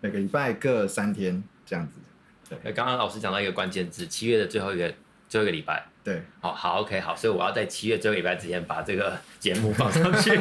[0.00, 1.98] 每个礼拜各三天这样子。
[2.48, 4.92] 对，刚刚老师讲到一个关键字，七月的最后一个
[5.28, 5.86] 最后一个礼拜。
[6.02, 10.38] 对，好好，OK，好，所以我要在七月最后一个礼拜之前把这个节目放上去。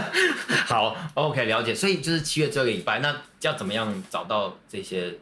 [0.66, 1.74] 好，OK，了解。
[1.74, 5.14] 所以就是七月最后一个礼拜，那要怎么样找到这些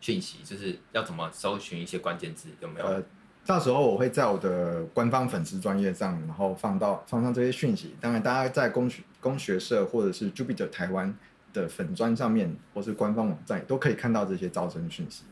[0.00, 0.38] 讯息？
[0.44, 2.50] 就是要怎么搜寻一些关键字？
[2.60, 2.86] 有没有？
[2.86, 3.02] 呃，
[3.44, 7.96] 到时候我会在我的官方粉丝专业上，然后放到放上这些讯息。
[8.00, 11.12] 当然，大家在工学工学社或者是 Jupiter 台湾
[11.52, 15.24] 的粉砖上面，或是官方网站都可以看到这些招生讯息。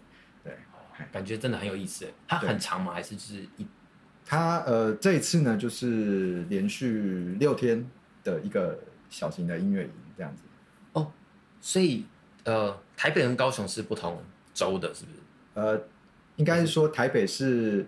[1.12, 2.06] 感觉真的很有意思。
[2.26, 2.92] 它很长吗？
[2.92, 3.66] 还是就是一？
[4.24, 7.84] 它呃，这一次呢，就是连续六天
[8.22, 8.78] 的一个
[9.08, 10.42] 小型的音乐营这样子。
[10.92, 11.12] 哦，
[11.60, 12.06] 所以
[12.44, 14.22] 呃，台北跟高雄是不同
[14.54, 15.16] 周的，是不是？
[15.54, 15.82] 呃，
[16.36, 17.86] 应该是说台北是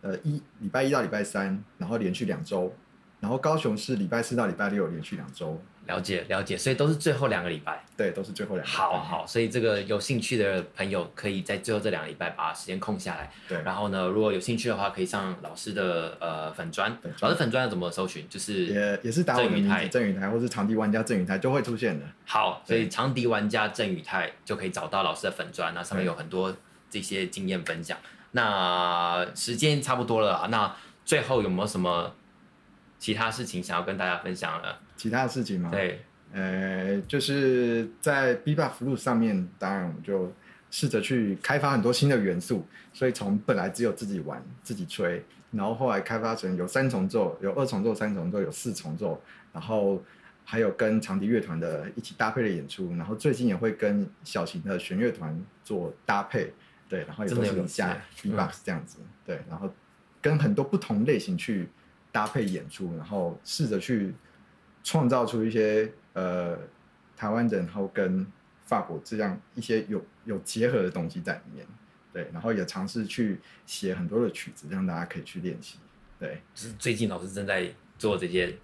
[0.00, 2.74] 呃一礼拜一到礼拜三，然后连续两周，
[3.20, 5.60] 然后高雄是礼拜四到礼拜六连续两周。
[5.86, 8.84] 了解了解，所以都是最后两个礼拜，对，都是最后两个礼拜。
[8.84, 13.30] 好好，所以这个有兴趣的朋友可以在最后这两个礼拜把时间空下来。
[13.48, 18.28] 对，然后呢，如果有兴趣的话，可以上老师的呃粉砖，老师粉砖要怎么搜寻？
[18.28, 22.04] 就是也也是打我的名字郑宇泰，或是长笛玩家郑宇泰就会出现的。
[22.24, 26.54] 好，所以长笛玩家郑宇泰就可以找到老师的粉砖，那上面有很多
[26.90, 27.96] 这些经验分享。
[28.32, 30.74] 那时间差不多了，那
[31.04, 32.12] 最后有没有什么
[32.98, 34.68] 其他事情想要跟大家分享呢？
[34.96, 35.70] 其他的事情吗？
[35.70, 36.00] 对，
[36.32, 40.32] 呃，就是在 Bebox Flute 上面，当然我们就
[40.70, 42.66] 试着去开发很多新的元素。
[42.92, 49.22] 所以从本来只有自己玩、自己吹，然后后来开发成有三重奏、有二重奏、三重奏、有四重奏，
[49.52, 50.02] 然后
[50.44, 52.90] 还有跟长笛乐团的一起搭配的演出。
[52.96, 56.52] 然后最近也会跟小型的弦乐团做搭配，
[56.88, 59.70] 对，然后也都是加 Bebox 这样子，对，然后
[60.22, 61.68] 跟很多不同类型去
[62.10, 64.14] 搭配演出，然后试着去。
[64.86, 66.56] 创造出一些呃
[67.16, 68.24] 台湾人，然后跟
[68.66, 71.66] 法国这样一些有有结合的东西在里面。
[72.12, 75.78] 对，然后也尝试去写很多的曲子，让大家可以去练习。
[76.20, 77.68] 对，是最近老师正在
[77.98, 78.54] 做这些，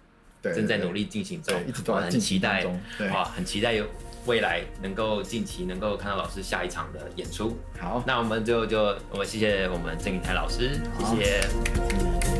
[0.41, 2.65] 对，正在努力进行中，一直都很期待，
[2.97, 3.85] 对，哇，很期待有
[4.25, 7.55] 未来能够近期能够看到老师下一场的演出。
[7.77, 12.32] 好，那我们就就我们谢谢我们郑云台老师，谢谢。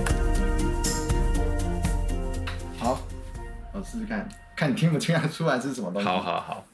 [3.84, 6.08] 试试看看你听不听得出来是什么东西。
[6.08, 6.40] 好好。
[6.40, 6.66] 好